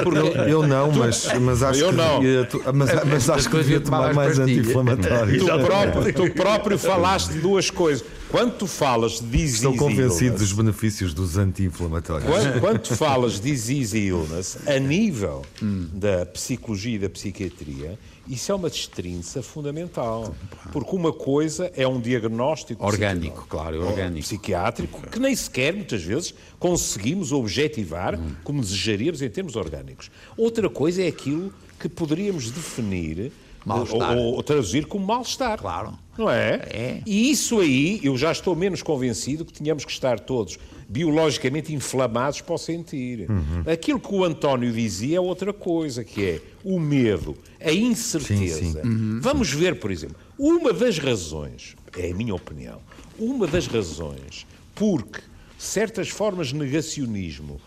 Eu, 0.05 0.47
eu 0.47 0.67
não, 0.67 0.91
mas, 0.91 1.27
mas 1.39 1.63
acho 1.63 1.79
eu 1.79 1.89
que. 1.89 1.95
Não. 1.95 2.19
Devia, 2.19 2.45
tu, 2.45 2.61
mas, 2.73 2.89
mas 3.05 3.29
acho 3.29 3.49
que 3.49 3.57
devia 3.57 3.79
tomar 3.79 4.13
mais 4.13 4.39
anti-inflamatórios. 4.39 5.43
Tu 5.43 5.45
próprio, 5.45 6.13
tu 6.13 6.33
próprio 6.33 6.77
falaste 6.77 7.33
de 7.33 7.39
duas 7.39 7.69
coisas. 7.69 8.05
Quando 8.33 8.57
tu 8.57 8.65
falas 8.65 9.19
de 9.19 9.27
disease 9.27 9.55
Estou 9.57 9.75
convencido 9.75 10.39
dos 10.39 10.51
benefícios 10.51 11.13
dos 11.13 11.37
anti-inflamatórios. 11.37 12.27
Quando, 12.27 12.59
quando, 12.59 12.79
tu 12.79 12.95
falas 12.95 13.33
de 13.33 13.51
disease 13.51 13.95
illness, 13.95 14.57
a 14.67 14.79
nível 14.79 15.43
hum. 15.61 15.87
da 15.93 16.25
psicologia 16.25 16.95
e 16.95 16.97
da 16.97 17.07
psiquiatria, 17.11 17.99
isso 18.27 18.51
é 18.51 18.55
uma 18.55 18.71
destrinça 18.71 19.43
fundamental. 19.43 20.35
Porque 20.71 20.95
uma 20.95 21.13
coisa 21.13 21.71
é 21.75 21.87
um 21.87 22.01
diagnóstico 22.01 22.83
orgânico, 22.83 23.45
claro, 23.47 23.85
orgânico. 23.85 24.25
psiquiátrico, 24.25 25.07
que 25.11 25.19
nem 25.19 25.35
sequer, 25.35 25.75
muitas 25.75 26.01
vezes, 26.01 26.33
conseguimos 26.57 27.31
objetivar 27.31 28.19
hum. 28.19 28.31
como 28.43 28.61
desejaríamos 28.61 29.21
em 29.21 29.29
termos 29.29 29.55
orgânicos. 29.55 30.09
Outra 30.35 30.67
coisa 30.71 31.03
é 31.03 31.07
aquilo 31.07 31.53
que 31.79 31.87
poderíamos 31.87 32.49
definir 32.49 33.31
ou, 33.65 34.35
ou, 34.35 34.43
traduzir 34.43 34.85
como 34.85 35.05
mal-estar. 35.05 35.57
Claro. 35.57 35.97
Não 36.17 36.29
é? 36.29 36.61
É. 36.69 37.01
E 37.05 37.31
isso 37.31 37.59
aí, 37.59 37.99
eu 38.03 38.15
já 38.17 38.31
estou 38.31 38.55
menos 38.55 38.81
convencido 38.81 39.43
que 39.45 39.53
tínhamos 39.53 39.85
que 39.85 39.91
estar 39.91 40.19
todos 40.19 40.59
biologicamente 40.87 41.73
inflamados 41.73 42.41
para 42.41 42.53
o 42.53 42.57
sentir. 42.57 43.29
Uhum. 43.29 43.63
Aquilo 43.71 43.99
que 43.99 44.13
o 44.13 44.23
António 44.23 44.71
dizia 44.71 45.17
é 45.17 45.19
outra 45.19 45.51
coisa, 45.51 46.03
que 46.03 46.23
é 46.23 46.41
o 46.63 46.79
medo, 46.79 47.35
a 47.59 47.71
incerteza. 47.71 48.59
Sim, 48.59 48.71
sim. 48.73 48.79
Uhum. 48.79 49.19
Vamos 49.21 49.51
ver, 49.51 49.79
por 49.79 49.91
exemplo, 49.91 50.17
uma 50.37 50.71
das 50.71 50.99
razões, 50.99 51.75
é 51.97 52.11
a 52.11 52.15
minha 52.15 52.35
opinião, 52.35 52.79
uma 53.17 53.47
das 53.47 53.65
razões 53.65 54.45
porque 54.75 55.21
certas 55.57 56.09
formas 56.09 56.47
de 56.47 56.55
negacionismo 56.55 57.61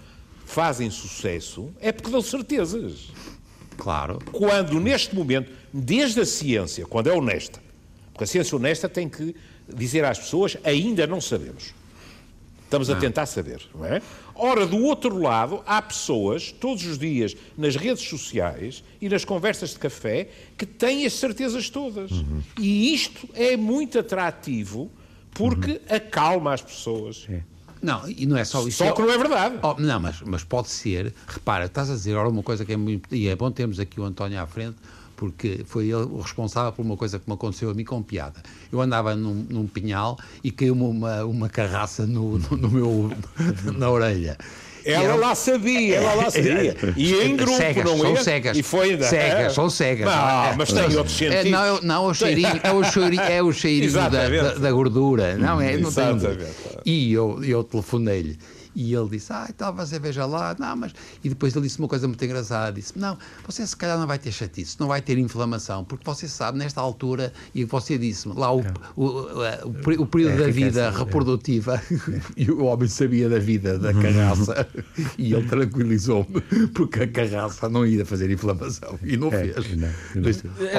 fazem 0.45 0.91
sucesso 0.91 1.71
é 1.81 1.93
porque 1.93 2.11
dão 2.11 2.23
certezas. 2.23 3.13
Claro. 3.77 4.19
Quando, 4.33 4.81
neste 4.81 5.15
momento, 5.15 5.53
desde 5.73 6.21
a 6.21 6.27
ciência, 6.27 6.87
quando 6.87 7.09
é 7.09 7.13
honesta, 7.13 7.61
porque 8.13 8.25
a 8.25 8.27
ciência 8.27 8.57
honesta 8.57 8.89
tem 8.89 9.09
que 9.09 9.35
dizer 9.69 10.05
às 10.05 10.19
pessoas 10.19 10.57
ainda 10.65 11.07
não 11.07 11.21
sabemos. 11.21 11.75
Estamos 12.65 12.91
a 12.91 12.97
tentar 12.97 13.27
saber, 13.27 13.63
não 13.73 13.85
é? 13.85 14.03
Ora, 14.35 14.67
do 14.67 14.83
outro 14.83 15.19
lado, 15.19 15.63
há 15.65 15.81
pessoas, 15.81 16.51
todos 16.51 16.85
os 16.85 16.99
dias, 16.99 17.37
nas 17.57 17.77
redes 17.77 18.03
sociais 18.07 18.83
e 19.01 19.09
nas 19.09 19.25
conversas 19.25 19.71
de 19.71 19.79
café, 19.79 20.29
que 20.59 20.67
têm 20.67 21.07
as 21.07 21.13
certezas 21.13 21.71
todas. 21.71 22.11
Uhum. 22.11 22.43
E 22.59 22.93
isto 22.93 23.29
é 23.35 23.57
muito 23.57 23.99
atrativo 23.99 24.91
porque 25.31 25.73
uhum. 25.73 25.97
acalma 25.97 26.53
as 26.53 26.61
pessoas. 26.61 27.27
É. 27.31 27.41
Não, 27.83 28.09
e 28.09 28.27
não 28.27 28.37
é 28.37 28.45
só 28.45 28.67
isso. 28.67 28.79
Só 28.79 28.93
que 28.93 29.03
não 29.03 29.11
é 29.11 29.19
verdade. 29.19 29.59
Oh, 29.63 29.75
não, 29.79 30.01
mas, 30.01 30.21
mas 30.23 30.45
pode 30.45 30.69
ser. 30.69 31.13
Repara, 31.27 31.67
estás 31.67 31.91
a 31.91 31.95
dizer 31.95 32.15
ora 32.15 32.29
uma 32.29 32.43
coisa 32.43 32.65
que 32.65 32.73
é 32.73 32.77
muito. 32.77 33.15
E 33.15 33.29
é 33.29 33.37
bom 33.37 33.51
termos 33.51 33.79
aqui 33.79 34.01
o 34.01 34.05
António 34.05 34.41
à 34.41 34.47
frente, 34.47 34.77
porque 35.17 35.63
foi 35.67 35.85
ele 35.85 36.05
o 36.05 36.21
responsável 36.21 36.73
por 36.73 36.85
uma 36.85 36.97
coisa 36.97 37.19
que 37.19 37.29
me 37.29 37.35
aconteceu 37.35 37.71
a 37.71 37.75
mim 37.75 37.85
com 37.85 38.03
piada. 38.03 38.43
Eu 38.73 38.81
andava 38.81 39.15
num, 39.15 39.47
num 39.49 39.67
pinhal 39.67 40.19
e 40.43 40.51
caiu-me 40.51 40.83
uma, 40.83 41.25
uma 41.25 41.49
carraça 41.49 42.07
no, 42.07 42.39
no, 42.39 42.57
no 42.57 42.71
meu, 42.71 43.13
na 43.77 43.91
orelha. 43.91 44.37
Ela 44.87 45.05
era... 45.05 45.15
lá 45.17 45.35
sabia, 45.35 45.97
ela 45.97 46.15
lá 46.15 46.31
sabia. 46.31 46.77
E 46.97 47.15
em 47.15 47.37
grupo, 47.37 47.57
cegas, 47.57 47.85
não 47.85 47.99
são 47.99 48.17
é? 48.17 48.23
cegas. 48.23 48.57
E 48.57 48.63
foi 48.63 49.03
Cegas, 49.03 49.41
é. 49.41 49.51
são 49.51 49.69
cegas. 49.69 50.07
Não, 50.07 50.57
mas 50.57 50.73
tem 50.73 50.97
outros 50.97 51.21
é, 51.23 51.31
sentidos. 51.31 51.51
Não, 51.51 51.81
não, 51.83 52.07
o 52.07 52.15
cheirinho, 52.15 52.61
é 52.63 52.73
o 52.73 52.85
cheirinho, 52.85 53.23
é 53.23 53.43
o 53.43 53.53
cheirinho 53.53 53.93
da, 53.93 54.09
da, 54.09 54.55
da, 54.55 54.73
gordura. 54.73 55.37
Não, 55.37 55.61
é, 55.61 55.77
não 55.77 55.93
tem. 55.93 56.07
E 56.85 57.13
eu, 57.13 57.43
eu 57.43 57.65
telefonei-lhe 57.65 58.39
e 58.77 58.95
ele 58.95 59.09
disse, 59.09 59.33
ah, 59.33 59.47
então 59.49 59.75
você 59.75 59.99
veja 59.99 60.27
lá, 60.27 60.55
não, 60.59 60.77
mas... 60.77 60.93
E 61.25 61.31
depois 61.31 61.57
ele 61.57 61.67
disse 61.67 61.79
uma 61.79 61.89
coisa 61.89 62.07
muito 62.07 62.23
engraçada, 62.23 62.71
disse, 62.75 62.97
não, 62.99 63.17
você 63.47 63.67
se 63.67 63.75
calhar 63.75 63.99
não 63.99 64.07
vai 64.07 64.19
ter 64.19 64.31
chatice, 64.31 64.77
não 64.79 64.89
vai 64.89 65.01
ter 65.01 65.17
inflamação, 65.17 65.83
porque 65.83 66.05
você 66.05 66.29
sabe, 66.29 66.59
nesta 66.59 66.83
altura, 66.83 67.33
e 67.55 67.65
você 67.65 67.97
disse 67.97 68.29
lá 68.29 68.53
o, 68.53 68.61
o, 68.95 69.05
o, 69.05 69.07
o, 69.09 70.03
o 70.03 70.07
período 70.07 70.43
é, 70.43 70.47
da 70.47 70.53
vida 70.53 70.91
assim, 70.91 70.99
reprodutiva, 70.99 71.77
é. 71.77 72.21
e 72.37 72.51
o 72.51 72.65
homem 72.65 72.87
sabia 72.87 73.31
da 73.31 73.39
vida 73.39 73.79
da 73.79 73.95
carraça, 73.95 74.69
e 75.17 75.33
ele 75.33 75.49
tranquilizou-me, 75.49 76.43
porque 76.75 77.05
a 77.05 77.09
carraça 77.09 77.71
não 77.71 77.87
ia 77.87 78.05
fazer 78.05 78.31
inflamação, 78.31 78.99
e 79.03 79.17
não 79.17 79.29
é, 79.29 79.55
fez. 79.55 79.57
É, 79.57 79.71
é, 80.61 80.77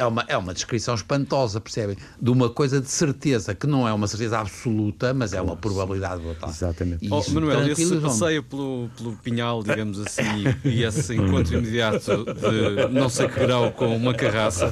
é, 0.00 0.32
é 0.32 0.36
uma 0.36 0.52
descrição 0.52 0.96
espantosa, 0.96 1.60
percebem? 1.60 1.96
De 2.20 2.30
uma 2.30 2.50
coisa 2.50 2.80
de 2.80 2.90
certeza, 2.90 3.54
que 3.54 3.68
não 3.68 3.86
é 3.86 3.92
uma 3.92 4.08
certeza 4.08 4.40
absoluta, 4.40 5.14
mas 5.14 5.32
é 5.32 5.40
uma 5.40 5.54
probabilidade 5.56 6.31
Exatamente. 6.46 7.08
Oh, 7.10 7.22
Manuel, 7.30 7.70
esse 7.70 7.96
passeio 7.96 8.42
pelo, 8.42 8.90
pelo 8.96 9.16
Pinhal, 9.16 9.62
digamos 9.62 9.98
assim, 10.00 10.44
e 10.64 10.82
esse 10.82 11.14
encontro 11.16 11.58
imediato 11.58 12.24
de 12.24 12.92
não 12.92 13.08
sei 13.08 13.28
que 13.28 13.40
grau 13.40 13.72
com 13.72 13.96
uma 13.96 14.14
carraça, 14.14 14.70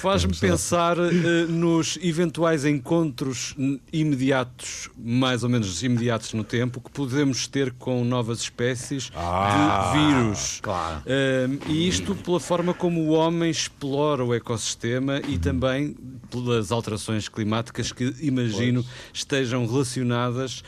faz-me 0.00 0.34
pensar 0.34 0.98
uh, 0.98 1.12
nos 1.48 1.98
eventuais 2.02 2.64
encontros 2.64 3.54
imediatos, 3.92 4.90
mais 4.96 5.42
ou 5.42 5.48
menos 5.48 5.82
imediatos 5.82 6.32
no 6.32 6.44
tempo, 6.44 6.80
que 6.80 6.90
podemos 6.90 7.46
ter 7.46 7.72
com 7.72 8.04
novas 8.04 8.40
espécies 8.40 9.10
ah, 9.14 9.92
de 9.92 9.98
vírus. 9.98 10.60
Claro. 10.62 11.00
Uh, 11.00 11.70
e 11.70 11.88
isto 11.88 12.14
pela 12.14 12.40
forma 12.40 12.74
como 12.74 13.00
o 13.02 13.10
homem 13.10 13.50
explora 13.50 14.24
o 14.24 14.34
ecossistema 14.34 15.20
e 15.28 15.38
também 15.38 15.96
pelas 16.30 16.70
alterações 16.70 17.28
climáticas 17.28 17.92
que 17.92 18.14
imagino 18.20 18.82
pois. 18.82 18.94
estejam 19.12 19.66
relacionadas 19.66 20.60
uh, 20.60 20.64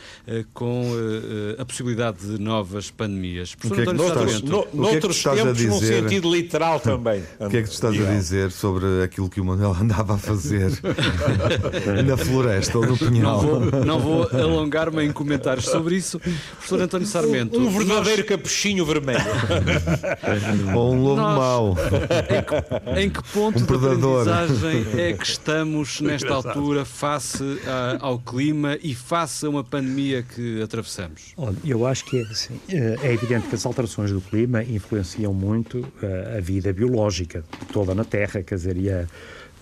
com 0.54 0.92
uh, 0.92 1.60
a 1.60 1.64
possibilidade 1.64 2.18
de 2.18 2.40
novas 2.40 2.90
pandemias. 2.90 3.54
O 3.54 3.70
que 3.70 3.80
é 3.80 3.86
que 3.86 3.92
noutros, 3.92 4.42
no, 4.42 4.66
noutros 4.72 5.26
é 5.26 5.30
que 5.30 5.36
tempos, 5.36 5.64
num 5.64 5.80
sentido 5.80 6.32
literal 6.32 6.80
também. 6.80 7.22
O 7.38 7.48
que 7.48 7.56
é 7.56 7.62
que 7.62 7.68
tu 7.68 7.72
estás 7.72 8.00
a 8.00 8.04
dizer 8.12 8.50
sobre 8.50 9.02
aquilo 9.02 9.28
que 9.28 9.40
o 9.40 9.44
Manuel 9.44 9.76
andava 9.80 10.14
a 10.14 10.18
fazer 10.18 10.70
na 12.04 12.16
floresta 12.16 12.78
ou 12.78 12.86
no 12.86 12.96
pinhal? 12.96 13.42
Não 13.42 13.60
vou, 13.60 13.84
não 13.84 14.00
vou 14.00 14.28
alongar-me 14.32 15.04
em 15.04 15.12
comentários 15.12 15.66
sobre 15.66 15.96
isso. 15.96 16.20
Professor 16.20 16.80
António 16.80 17.06
Sarmento. 17.06 17.58
Um, 17.58 17.66
um 17.66 17.70
verdadeiro 17.70 18.22
nós... 18.22 18.28
capuchinho 18.28 18.84
vermelho. 18.84 19.20
ou 20.74 20.94
um 20.94 21.02
lobo 21.02 21.20
nós, 21.20 21.38
mau. 21.38 21.76
Em 22.30 22.42
que, 22.42 23.00
em 23.00 23.10
que 23.10 23.22
ponto 23.32 23.58
um 23.58 23.64
de 23.64 23.74
aprendizagem 23.74 24.86
é 24.96 25.12
que 25.12 25.24
estamos 25.24 26.00
nesta 26.00 26.32
altura 26.32 26.84
face 26.84 27.42
a, 27.66 27.98
ao 28.00 28.18
clima 28.18 28.78
e 28.82 28.94
face 28.94 29.46
a 29.46 29.48
uma 29.48 29.64
pandemia 29.64 29.99
que 30.28 30.62
atravessamos? 30.62 31.32
Olha, 31.36 31.56
eu 31.64 31.86
acho 31.86 32.04
que 32.04 32.18
é, 32.18 32.22
assim, 32.22 32.60
eh, 32.68 32.96
é 33.02 33.12
evidente 33.12 33.48
que 33.48 33.54
as 33.54 33.64
alterações 33.66 34.10
do 34.10 34.20
clima 34.20 34.62
influenciam 34.62 35.32
muito 35.32 35.86
a, 36.02 36.06
eh, 36.06 36.38
a 36.38 36.40
vida 36.40 36.72
biológica 36.72 37.44
toda 37.72 37.94
na 37.94 38.04
Terra, 38.04 38.42
quer 38.42 38.54
dizer, 38.54 38.76
a, 38.90 39.06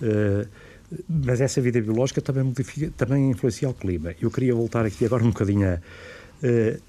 uh, 0.05 0.47
mas 1.07 1.39
essa 1.39 1.61
vida 1.61 1.79
biológica 1.81 2.21
também, 2.21 2.43
modifica, 2.43 2.91
também 2.97 3.29
influencia 3.29 3.69
o 3.69 3.73
clima. 3.73 4.15
Eu 4.19 4.31
queria 4.31 4.55
voltar 4.55 4.85
aqui 4.85 5.05
agora 5.05 5.23
um 5.23 5.29
bocadinho 5.29 5.67
a 5.67 5.79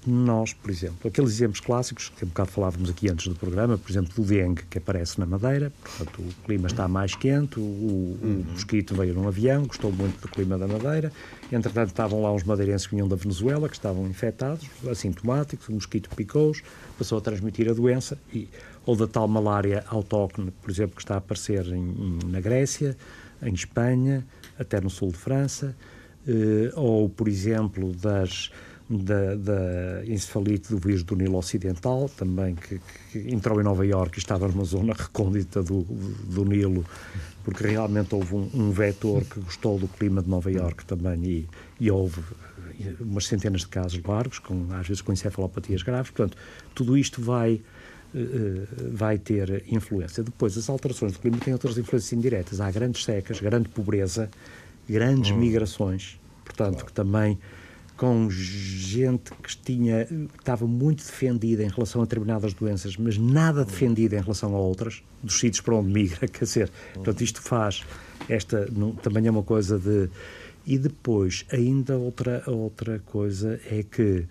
nós, 0.07 0.53
por 0.53 0.71
exemplo, 0.71 1.09
aqueles 1.09 1.31
exemplos 1.31 1.59
clássicos 1.59 2.09
que 2.09 2.23
um 2.23 2.29
bocado 2.29 2.51
falávamos 2.51 2.89
aqui 2.89 3.09
antes 3.09 3.27
do 3.27 3.35
programa, 3.35 3.77
por 3.77 3.91
exemplo, 3.91 4.13
do 4.15 4.23
dengue 4.23 4.63
que 4.69 4.77
aparece 4.77 5.19
na 5.19 5.25
Madeira, 5.25 5.71
portanto, 5.81 6.21
o 6.21 6.45
clima 6.45 6.67
está 6.67 6.87
mais 6.87 7.15
quente, 7.15 7.59
o, 7.59 7.63
o, 7.63 8.17
uhum. 8.21 8.45
mosquito 8.49 8.95
veio 8.95 9.13
num 9.13 9.27
avião, 9.27 9.65
gostou 9.65 9.91
muito 9.91 10.21
do 10.21 10.27
clima 10.29 10.57
da 10.57 10.67
Madeira, 10.67 11.11
entretanto 11.51 11.89
estavam 11.89 12.21
lá 12.21 12.31
uns 12.31 12.43
madeirenses 12.43 12.87
que 12.87 12.95
vinham 12.95 13.09
da 13.09 13.17
Venezuela, 13.17 13.67
que 13.67 13.75
estavam 13.75 14.07
infectados, 14.07 14.65
assintomáticos, 14.89 15.67
o 15.67 15.73
mosquito 15.73 16.09
picou-os, 16.15 16.63
passou 16.97 17.17
a 17.17 17.21
transmitir 17.21 17.69
a 17.69 17.73
doença, 17.73 18.17
e, 18.33 18.47
ou 18.85 18.95
da 18.95 19.07
tal 19.07 19.27
malária 19.27 19.83
autóctone, 19.87 20.51
por 20.61 20.71
exemplo, 20.71 20.95
que 20.95 21.01
está 21.01 21.15
a 21.15 21.17
aparecer 21.17 21.67
em, 21.67 22.19
na 22.25 22.39
Grécia, 22.39 22.95
em 23.43 23.53
Espanha, 23.53 24.25
até 24.57 24.79
no 24.79 24.89
sul 24.89 25.11
de 25.11 25.17
França, 25.17 25.75
uh, 26.27 26.79
ou, 26.79 27.09
por 27.09 27.27
exemplo, 27.27 27.93
das 27.93 28.51
da, 28.91 29.35
da 29.35 30.05
encefalite 30.05 30.69
do 30.69 30.77
vírus 30.77 31.03
do 31.03 31.15
Nilo 31.15 31.37
Ocidental, 31.37 32.09
também 32.09 32.55
que, 32.55 32.81
que 33.11 33.33
entrou 33.33 33.61
em 33.61 33.63
Nova 33.63 33.85
Iorque 33.85 34.17
e 34.17 34.19
estava 34.19 34.47
numa 34.47 34.65
zona 34.65 34.93
recôndita 34.97 35.63
do, 35.63 35.83
do 35.83 36.43
Nilo, 36.43 36.85
porque 37.43 37.65
realmente 37.65 38.13
houve 38.13 38.35
um, 38.35 38.49
um 38.53 38.71
vetor 38.71 39.23
que 39.23 39.39
gostou 39.39 39.79
do 39.79 39.87
clima 39.87 40.21
de 40.21 40.29
Nova 40.29 40.51
Iorque 40.51 40.85
também 40.85 41.23
e, 41.23 41.49
e 41.79 41.89
houve 41.89 42.21
umas 42.99 43.27
centenas 43.27 43.61
de 43.61 43.67
casos 43.67 44.01
largos, 44.03 44.39
com, 44.39 44.67
às 44.71 44.87
vezes 44.87 45.01
com 45.01 45.13
encefalopatias 45.13 45.83
graves. 45.83 46.11
Portanto, 46.11 46.37
tudo 46.75 46.97
isto 46.97 47.21
vai, 47.21 47.61
uh, 48.13 48.67
vai 48.91 49.17
ter 49.17 49.63
influência. 49.67 50.23
Depois, 50.23 50.57
as 50.57 50.69
alterações 50.69 51.13
do 51.13 51.19
clima 51.19 51.37
têm 51.37 51.53
outras 51.53 51.77
influências 51.77 52.11
indiretas. 52.11 52.59
Há 52.59 52.69
grandes 52.71 53.05
secas, 53.05 53.39
grande 53.39 53.69
pobreza, 53.69 54.29
grandes 54.89 55.31
hum. 55.31 55.37
migrações, 55.37 56.19
portanto, 56.43 56.73
claro. 56.73 56.87
que 56.87 56.93
também 56.93 57.37
com 58.01 58.31
gente 58.31 59.31
que 59.43 59.55
tinha, 59.55 60.07
estava 60.39 60.65
muito 60.65 61.05
defendida 61.05 61.63
em 61.63 61.67
relação 61.67 62.01
a 62.01 62.05
determinadas 62.05 62.51
doenças, 62.51 62.97
mas 62.97 63.15
nada 63.15 63.63
defendida 63.63 64.17
em 64.17 64.21
relação 64.21 64.55
a 64.55 64.59
outras, 64.59 65.03
dos 65.21 65.39
sítios 65.39 65.61
para 65.61 65.75
onde 65.75 65.93
migra, 65.93 66.25
quer 66.27 66.45
dizer, 66.45 66.71
portanto, 66.95 67.21
isto 67.21 67.39
faz, 67.39 67.85
esta 68.27 68.67
não, 68.71 68.93
também 68.93 69.27
é 69.27 69.29
uma 69.29 69.43
coisa 69.43 69.77
de... 69.77 70.09
E 70.65 70.79
depois, 70.79 71.45
ainda 71.51 71.95
outra, 71.95 72.43
outra 72.47 72.97
coisa 73.05 73.61
é 73.69 73.83
que 73.83 74.25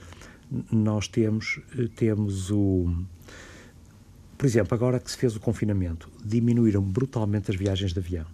nós 0.72 1.06
temos, 1.06 1.60
temos 1.94 2.50
o... 2.50 2.92
Por 4.36 4.46
exemplo, 4.46 4.74
agora 4.74 4.98
que 4.98 5.12
se 5.12 5.16
fez 5.16 5.36
o 5.36 5.40
confinamento, 5.40 6.10
diminuíram 6.24 6.82
brutalmente 6.82 7.52
as 7.52 7.56
viagens 7.56 7.92
de 7.92 8.00
avião 8.00 8.26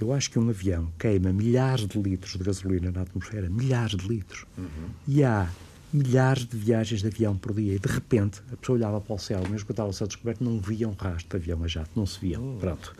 eu 0.00 0.12
acho 0.12 0.30
que 0.30 0.38
um 0.38 0.48
avião 0.48 0.92
queima 0.98 1.32
milhares 1.32 1.86
de 1.86 1.98
litros 2.00 2.32
de 2.32 2.44
gasolina 2.44 2.90
na 2.90 3.02
atmosfera, 3.02 3.48
milhares 3.48 3.96
de 3.96 4.08
litros. 4.08 4.44
Uhum. 4.58 4.90
E 5.06 5.22
há 5.22 5.48
milhares 5.92 6.44
de 6.44 6.56
viagens 6.56 7.00
de 7.00 7.06
avião 7.06 7.36
por 7.36 7.54
dia. 7.54 7.74
E 7.74 7.78
de 7.78 7.88
repente, 7.88 8.42
a 8.52 8.56
pessoa 8.56 8.76
olhava 8.76 9.00
para 9.00 9.14
o 9.14 9.18
céu, 9.18 9.40
mesmo 9.48 9.64
que 9.64 9.72
estava 9.72 9.90
a 9.90 9.92
ser 9.92 10.08
descoberto, 10.08 10.42
não 10.42 10.58
via 10.58 10.88
um 10.88 10.92
rastro 10.92 11.38
de 11.38 11.44
avião 11.44 11.64
a 11.64 11.68
jato, 11.68 11.90
não 11.94 12.04
se 12.04 12.18
viam. 12.18 12.42
Uhum. 12.42 12.58
Pronto. 12.58 12.94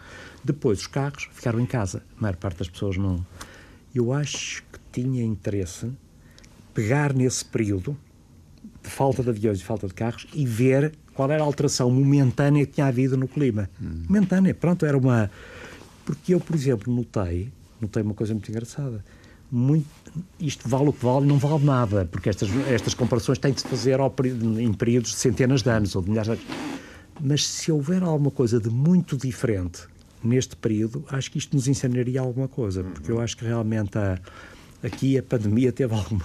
Depois, 0.44 0.80
os 0.80 0.87
carros 0.87 1.28
ficaram 1.33 1.59
em 1.59 1.66
casa. 1.66 2.02
A 2.16 2.22
maior 2.22 2.37
parte 2.37 2.59
das 2.59 2.68
pessoas 2.68 2.96
não. 2.96 3.26
Eu 3.92 4.12
acho 4.12 4.62
que 4.72 4.78
tinha 4.92 5.24
interesse 5.24 5.90
pegar 6.72 7.12
nesse 7.12 7.44
período 7.44 7.96
de 8.83 8.90
falta 8.90 9.22
de 9.22 9.30
aviões 9.30 9.61
e 9.61 9.64
falta 9.64 9.88
de 9.88 9.94
carros 9.94 10.26
e 10.33 10.46
ver 10.46 10.92
qual 11.14 11.30
era 11.30 11.42
a 11.42 11.46
alteração 11.46 11.90
momentânea 11.90 12.66
que 12.66 12.72
tinha 12.72 12.87
havido 12.87 13.16
no 13.16 13.26
clima. 13.26 13.68
Uhum. 13.80 14.04
Momentânea. 14.09 14.54
Pronto, 14.54 14.87
era 14.87 14.96
uma 14.96 15.30
porque 16.04 16.34
eu, 16.34 16.40
por 16.40 16.54
exemplo, 16.54 16.92
notei, 16.92 17.50
notei 17.80 18.02
uma 18.02 18.14
coisa 18.14 18.34
muito 18.34 18.50
engraçada. 18.50 19.04
Muito, 19.50 19.86
isto 20.40 20.68
vale 20.68 20.88
o 20.88 20.92
que 20.92 21.04
vale, 21.04 21.26
não 21.26 21.38
vale 21.38 21.64
nada, 21.64 22.08
porque 22.10 22.28
estas, 22.28 22.48
estas 22.66 22.94
comparações 22.94 23.38
têm 23.38 23.52
de 23.52 23.60
se 23.60 23.68
fazer 23.68 24.00
ao, 24.00 24.12
em 24.58 24.72
períodos 24.72 25.10
de 25.10 25.16
centenas 25.16 25.62
de 25.62 25.70
anos 25.70 25.94
ou 25.94 26.02
de 26.02 26.10
milhares 26.10 26.36
de 26.36 26.44
anos. 26.44 26.74
Mas 27.20 27.46
se 27.46 27.70
houver 27.70 28.02
alguma 28.02 28.30
coisa 28.30 28.58
de 28.58 28.68
muito 28.68 29.16
diferente 29.16 29.82
neste 30.22 30.56
período, 30.56 31.04
acho 31.08 31.30
que 31.30 31.38
isto 31.38 31.54
nos 31.54 31.68
ensinaria 31.68 32.20
alguma 32.20 32.48
coisa, 32.48 32.82
porque 32.82 33.12
eu 33.12 33.20
acho 33.20 33.36
que 33.36 33.44
realmente 33.44 33.96
a, 33.96 34.18
aqui 34.82 35.16
a 35.18 35.22
pandemia 35.22 35.70
teve 35.70 35.94
alguma 35.94 36.24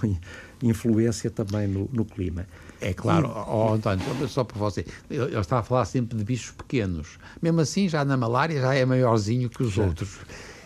influência 0.63 1.29
também 1.29 1.67
no, 1.67 1.89
no 1.93 2.05
clima. 2.05 2.47
É 2.81 2.93
claro, 2.93 3.29
oh, 3.47 3.73
António, 3.73 4.03
só 4.27 4.43
para 4.43 4.57
você, 4.57 4.85
eu, 5.09 5.27
eu, 5.29 5.41
estava 5.41 5.61
a 5.61 5.63
falar 5.63 5.85
sempre 5.85 6.17
de 6.17 6.23
bichos 6.23 6.51
pequenos. 6.51 7.19
Mesmo 7.41 7.59
assim, 7.59 7.89
já 7.89 8.05
na 8.05 8.15
malária 8.15 8.61
já 8.61 8.73
é 8.73 8.85
maiorzinho 8.85 9.49
que 9.49 9.63
os 9.63 9.73
já. 9.73 9.83
outros. 9.83 10.19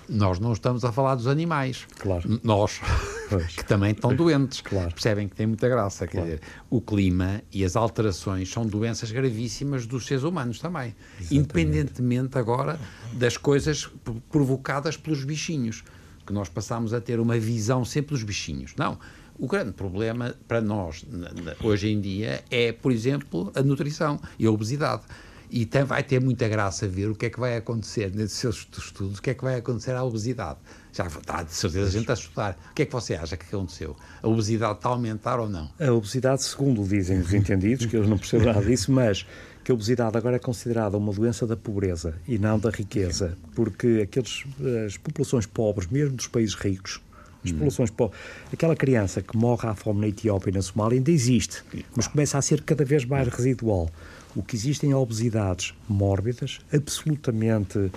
Nós 0.07 0.37
não 0.37 0.53
estamos 0.53 0.83
a 0.83 0.91
falar 0.91 1.15
dos 1.15 1.27
animais. 1.27 1.87
Claro. 1.97 2.39
Nós, 2.43 2.81
pois. 3.29 3.55
que 3.55 3.65
também 3.65 3.91
estão 3.91 4.13
doentes. 4.13 4.61
Claro. 4.61 4.91
Percebem 4.91 5.27
que 5.27 5.35
tem 5.35 5.47
muita 5.47 5.67
graça. 5.67 6.05
Claro. 6.05 6.27
Quer 6.27 6.35
dizer, 6.35 6.47
o 6.69 6.81
clima 6.81 7.41
e 7.51 7.63
as 7.63 7.75
alterações 7.75 8.51
são 8.51 8.65
doenças 8.65 9.11
gravíssimas 9.11 9.87
dos 9.87 10.05
seres 10.05 10.23
humanos 10.23 10.59
também. 10.59 10.95
Exatamente. 11.19 11.35
Independentemente 11.35 12.37
agora 12.37 12.79
das 13.13 13.37
coisas 13.37 13.89
provocadas 14.29 14.97
pelos 14.97 15.23
bichinhos. 15.23 15.83
Que 16.25 16.31
nós 16.31 16.47
passamos 16.47 16.93
a 16.93 17.01
ter 17.01 17.19
uma 17.19 17.37
visão 17.37 17.83
sempre 17.83 18.11
dos 18.11 18.23
bichinhos. 18.23 18.73
Não 18.77 18.97
o 19.37 19.47
grande 19.47 19.73
problema 19.73 20.35
para 20.47 20.61
nós 20.61 21.05
hoje 21.63 21.89
em 21.89 21.99
dia 21.99 22.43
é, 22.49 22.71
por 22.71 22.91
exemplo, 22.91 23.51
a 23.55 23.61
nutrição 23.61 24.19
e 24.37 24.45
a 24.45 24.51
obesidade. 24.51 25.03
E 25.49 25.67
tem, 25.67 25.83
vai 25.83 26.01
ter 26.01 26.19
muita 26.19 26.47
graça 26.47 26.87
ver 26.87 27.11
o 27.11 27.15
que 27.15 27.27
é 27.27 27.29
que 27.29 27.39
vai 27.39 27.55
acontecer 27.55 28.11
nesses 28.15 28.37
seus 28.37 28.67
estudos, 28.75 29.19
o 29.19 29.21
que 29.21 29.29
é 29.29 29.33
que 29.35 29.43
vai 29.43 29.55
acontecer 29.57 29.91
à 29.91 30.03
obesidade. 30.03 30.57
Já 30.91 31.05
está 31.05 31.43
de 31.43 31.53
certeza 31.53 31.87
a 31.87 31.91
gente 31.91 32.09
a 32.09 32.15
estudar. 32.15 32.57
O 32.71 32.73
que 32.73 32.81
é 32.81 32.85
que 32.87 32.91
você 32.91 33.13
acha 33.13 33.37
que 33.37 33.45
aconteceu? 33.45 33.95
A 34.23 34.27
obesidade 34.27 34.77
está 34.77 34.89
a 34.89 34.93
aumentar 34.93 35.39
ou 35.39 35.47
não? 35.47 35.69
A 35.79 35.91
obesidade, 35.91 36.41
segundo 36.41 36.83
dizem 36.83 37.19
os 37.19 37.31
entendidos, 37.31 37.85
que 37.85 37.95
eles 37.95 38.09
não 38.09 38.17
percebem 38.17 38.47
nada 38.47 38.65
disso, 38.65 38.91
mas 38.91 39.27
que 39.63 39.71
a 39.71 39.75
obesidade 39.75 40.17
agora 40.17 40.37
é 40.37 40.39
considerada 40.39 40.97
uma 40.97 41.13
doença 41.13 41.45
da 41.45 41.55
pobreza 41.55 42.15
e 42.27 42.39
não 42.39 42.57
da 42.57 42.71
riqueza, 42.71 43.37
porque 43.55 44.01
aqueles, 44.03 44.43
as 44.85 44.97
populações 44.97 45.45
pobres, 45.45 45.87
mesmo 45.87 46.15
dos 46.15 46.27
países 46.27 46.55
ricos, 46.55 46.99
as 47.43 47.51
populações 47.51 47.89
pobres. 47.89 48.19
Aquela 48.51 48.75
criança 48.75 49.21
que 49.21 49.35
morre 49.37 49.67
à 49.67 49.75
fome 49.75 50.01
na 50.01 50.07
Etiópia 50.07 50.49
e 50.51 50.53
na 50.53 50.61
Somália 50.61 50.97
ainda 50.97 51.11
existe, 51.11 51.63
mas 51.95 52.07
começa 52.07 52.37
a 52.37 52.41
ser 52.41 52.61
cada 52.61 52.85
vez 52.85 53.05
mais 53.05 53.27
residual. 53.27 53.89
O 54.35 54.41
que 54.41 54.55
existem 54.55 54.91
é 54.91 54.95
obesidades 54.95 55.73
mórbidas, 55.87 56.59
absolutamente 56.73 57.91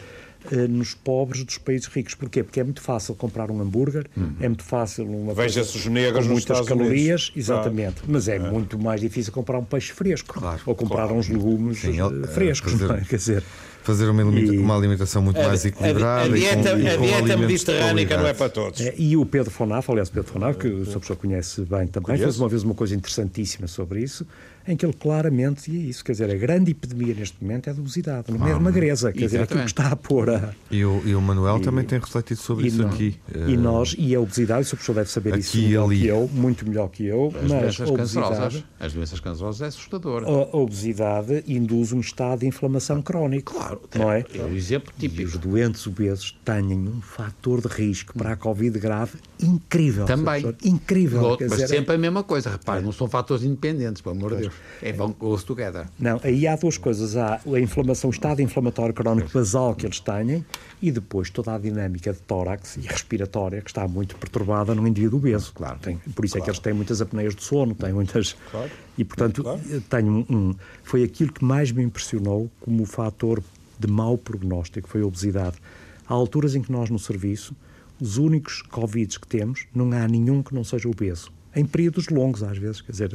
eh, 0.52 0.68
nos 0.68 0.94
pobres 0.94 1.44
dos 1.44 1.59
países 1.59 1.87
ricos. 1.87 2.14
Porquê? 2.14 2.42
Porque 2.42 2.61
é 2.61 2.64
muito 2.64 2.80
fácil 2.80 3.14
comprar 3.14 3.50
um 3.50 3.61
hambúrguer, 3.61 4.06
uhum. 4.16 4.37
é 4.40 4.48
muito 4.48 4.62
fácil 4.62 5.06
uma 5.06 5.35
Veja-se 5.35 5.76
os 5.76 5.87
negros 5.87 6.26
com 6.26 6.32
muitas 6.32 6.61
calorias, 6.61 7.28
Unidos. 7.28 7.32
exatamente, 7.37 7.94
claro. 7.94 8.12
mas 8.12 8.28
é, 8.28 8.37
é, 8.37 8.38
muito 8.38 8.78
mais 8.78 9.00
difícil 9.00 9.32
comprar 9.32 9.59
um 9.59 9.64
peixe 9.64 9.92
fresco 9.92 10.38
claro. 10.38 10.61
ou 10.66 10.74
comprar 10.74 11.04
claro. 11.04 11.14
uns 11.14 11.28
legumes 11.28 11.80
Sim, 11.80 12.00
uh, 12.00 12.26
frescos, 12.28 12.72
é, 12.72 12.76
dizer, 12.76 13.06
quer 13.06 13.16
dizer. 13.16 13.44
Fazer 13.87 14.09
uma, 14.09 14.22
e... 14.22 14.59
uma 14.59 14.77
alimentação 14.77 15.22
muito 15.22 15.40
mais 15.40 15.64
equilibrada. 15.64 16.22
A, 16.22 16.22
a, 16.22 16.25
a 16.25 16.29
dieta, 16.29 16.70
com, 16.70 16.77
a 16.77 16.96
dieta 16.96 17.37
mediterrânica 17.37 18.16
não 18.16 18.27
é 18.27 18.35
para 18.35 18.49
todos. 18.49 18.81
É, 18.81 18.94
e 18.99 19.16
o 19.16 19.25
Pedro 19.25 19.51
Fonaf, 19.51 19.90
aliás, 19.90 20.11
Pedro 20.11 20.33
Fonaf, 20.33 20.59
que 20.59 20.68
o. 20.68 20.85
Professor 20.85 21.16
conhece 21.16 21.61
bem 21.62 21.87
também, 21.87 22.07
Conheço. 22.07 22.25
fez 22.25 22.40
uma 22.40 22.49
vez 22.49 22.62
uma 22.62 22.75
coisa 22.75 22.94
interessantíssima 22.94 23.66
sobre 23.68 24.01
isso 24.01 24.27
em 24.66 24.76
que 24.76 24.85
ele 24.85 24.92
claramente 24.92 25.70
dizia 25.70 25.90
isso. 25.90 26.05
Quer 26.05 26.12
dizer, 26.12 26.31
a 26.31 26.35
grande 26.35 26.70
epidemia 26.70 27.14
neste 27.14 27.42
momento 27.42 27.70
é 27.70 27.72
da 27.72 27.81
obesidade, 27.81 28.33
não 28.33 28.46
é 28.46 28.55
de 28.55 28.61
magreza. 28.61 29.12
Quer 29.12 29.26
dizer, 29.26 29.42
aquilo 29.42 29.61
que 29.61 29.66
está 29.66 29.88
a 29.88 29.96
pôr 29.96 30.31
a... 30.31 30.52
E 30.70 30.85
o, 30.85 31.02
e 31.05 31.14
o 31.14 31.20
Manuel 31.20 31.59
e, 31.59 31.62
também 31.62 31.85
tem 31.85 31.98
refletido 31.98 32.40
sobre 32.40 32.66
isso 32.66 32.85
aqui. 32.85 33.16
E 33.35 33.57
uh... 33.57 33.61
nós, 33.61 33.94
e 33.98 34.14
a 34.14 34.20
obesidade, 34.20 34.66
o 34.66 34.70
professor 34.70 34.94
deve 34.94 35.11
saber 35.11 35.35
aqui 35.35 35.40
isso 35.40 35.57
melhor 35.59 35.88
que 35.88 36.07
eu, 36.07 36.31
muito 36.33 36.68
melhor 36.68 36.88
que 36.88 37.07
eu, 37.07 37.33
as 37.42 37.50
mas 37.50 37.81
a 37.81 37.92
obesidade... 37.92 38.64
As 38.79 38.92
doenças 38.92 39.20
cancerosas 39.20 39.62
é 39.62 39.66
assustadora. 39.66 40.26
A, 40.26 40.57
obesidade 40.57 41.44
induz 41.46 41.92
um 41.92 42.00
estado 42.00 42.40
de 42.40 42.46
inflamação 42.46 43.00
crónico. 43.02 43.55
Claro. 43.55 43.81
Não 43.94 44.12
é? 44.12 44.24
É 44.35 44.42
o 44.42 44.55
exemplo 44.55 44.92
típico. 44.98 45.22
E 45.22 45.24
os 45.24 45.37
doentes 45.37 45.87
obesos 45.87 46.37
têm 46.44 46.72
um 46.88 47.00
fator 47.00 47.61
de 47.61 47.68
risco 47.68 48.16
para 48.16 48.33
a 48.33 48.37
Covid 48.37 48.79
grave 48.79 49.18
incrível. 49.40 50.05
Também. 50.05 50.55
Incrível. 50.64 51.37
mas 51.40 51.50
dizer, 51.50 51.68
sempre 51.68 51.94
a 51.94 51.98
mesma 51.98 52.22
coisa. 52.22 52.50
Repare, 52.50 52.83
não 52.83 52.92
são 52.92 53.09
fatores 53.09 53.44
independentes, 53.44 54.02
pelo 54.02 54.16
amor 54.16 54.35
de 54.35 54.42
Deus. 54.42 54.55
É 54.83 54.92
bom 54.92 55.11
together. 55.38 55.87
Não, 55.99 56.21
aí 56.23 56.47
há 56.47 56.55
duas 56.55 56.77
coisas. 56.77 57.16
Há 57.16 57.40
a 57.47 57.61
inflamação, 57.61 58.11
o 58.11 58.12
estado 58.12 58.42
inflamatório 58.42 58.95
crónico 58.95 59.31
basal 59.33 59.75
que 59.75 59.87
eles 59.87 60.01
têm 60.01 60.45
e 60.83 60.90
depois 60.90 61.31
toda 61.31 61.55
a 61.55 61.59
dinâmica 61.59 62.12
de 62.12 62.19
tórax 62.21 62.77
e 62.77 62.81
respiratória 62.81 63.62
que 63.62 63.71
está 63.71 63.88
muito 63.88 64.16
perturbada 64.16 64.75
num 64.75 64.87
indivíduo 64.87 65.19
obeso. 65.19 65.53
Claro. 65.55 65.79
Tem, 65.81 65.97
por 65.97 66.25
isso 66.25 66.35
claro. 66.35 66.42
é 66.42 66.45
que 66.45 66.51
eles 66.51 66.59
têm 66.59 66.75
muitas 66.75 67.01
apneias 67.01 67.35
de 67.35 67.42
sono, 67.42 67.75
têm 67.75 67.92
muitas... 67.92 68.37
Claro. 68.51 68.71
E, 68.99 69.05
portanto, 69.05 69.42
claro. 69.42 69.61
tenho 69.88 70.27
um, 70.29 70.55
foi 70.83 71.03
aquilo 71.03 71.33
que 71.33 71.45
mais 71.45 71.73
me 71.73 71.83
impressionou 71.83 72.51
como 72.61 72.85
fator 72.85 73.42
de 73.79 73.87
mau 73.87 74.19
prognóstico, 74.19 74.88
foi 74.88 75.03
a 75.03 75.07
obesidade. 75.07 75.57
Há 76.07 76.12
alturas 76.12 76.55
em 76.55 76.62
que 76.62 76.71
nós, 76.71 76.90
no 76.90 76.99
serviço, 76.99 77.55
os 78.01 78.19
únicos 78.19 78.61
Covid 78.62 79.19
que 79.19 79.27
temos, 79.27 79.66
não 79.75 79.90
há 79.92 80.07
nenhum 80.07 80.42
que 80.42 80.55
não 80.55 80.64
seja 80.64 80.88
obeso. 80.88 81.33
Em 81.55 81.64
períodos 81.64 82.09
longos, 82.09 82.42
às 82.42 82.59
vezes, 82.59 82.83
quer 82.83 82.92
dizer... 82.92 83.11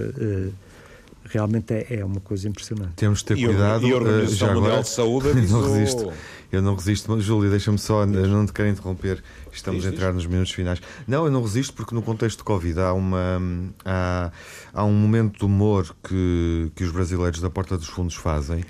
Realmente 1.25 1.73
é, 1.73 1.99
é, 1.99 2.05
uma 2.05 2.19
coisa 2.19 2.47
impressionante. 2.47 2.93
Temos 2.95 3.19
de 3.19 3.25
ter 3.25 3.35
cuidado. 3.35 3.87
E 3.87 3.91
a 3.91 3.95
Organização 3.95 4.49
uh, 4.49 4.53
Mundial 4.53 4.67
agora, 4.67 4.83
de 4.83 4.89
Saúde 4.89 5.33
não 5.49 5.73
resisto. 5.73 6.13
Eu 6.51 6.61
não 6.61 6.75
resisto. 6.75 7.11
Mas, 7.11 7.23
Júlio, 7.23 7.49
deixa-me 7.49 7.77
só, 7.77 8.05
não 8.05 8.45
te 8.45 8.51
quero 8.51 8.69
interromper. 8.69 9.23
Estamos 9.51 9.85
a 9.85 9.89
entrar 9.89 10.13
nos 10.13 10.25
minutos 10.25 10.51
finais. 10.51 10.81
Não, 11.07 11.25
eu 11.25 11.31
não 11.31 11.41
resisto 11.41 11.73
porque 11.73 11.95
no 11.95 12.01
contexto 12.01 12.39
de 12.39 12.43
Covid 12.43 12.79
há, 12.79 12.93
uma, 12.93 13.41
há, 13.85 14.31
há 14.73 14.83
um 14.83 14.93
momento 14.93 15.39
de 15.39 15.45
humor 15.45 15.95
que, 16.03 16.71
que 16.75 16.83
os 16.83 16.91
brasileiros 16.91 17.39
da 17.39 17.49
Porta 17.49 17.77
dos 17.77 17.87
Fundos 17.87 18.15
fazem 18.15 18.63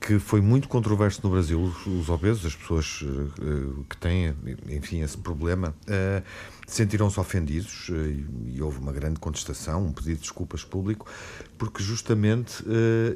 que 0.00 0.18
foi 0.18 0.40
muito 0.40 0.68
controverso 0.68 1.20
no 1.24 1.30
Brasil. 1.30 1.60
Os, 1.60 1.86
os 1.86 2.08
obesos, 2.08 2.46
as 2.46 2.54
pessoas 2.54 3.02
uh, 3.02 3.84
que 3.88 3.96
têm, 3.96 4.34
enfim, 4.68 5.02
esse 5.02 5.18
problema, 5.18 5.74
uh, 5.88 6.22
sentiram-se 6.68 7.18
ofendidos 7.18 7.88
uh, 7.88 7.94
e 8.46 8.62
houve 8.62 8.78
uma 8.78 8.92
grande 8.92 9.18
contestação, 9.18 9.86
um 9.86 9.92
pedido 9.92 10.16
de 10.16 10.20
desculpas 10.20 10.62
público, 10.62 11.06
porque 11.56 11.82
justamente 11.82 12.62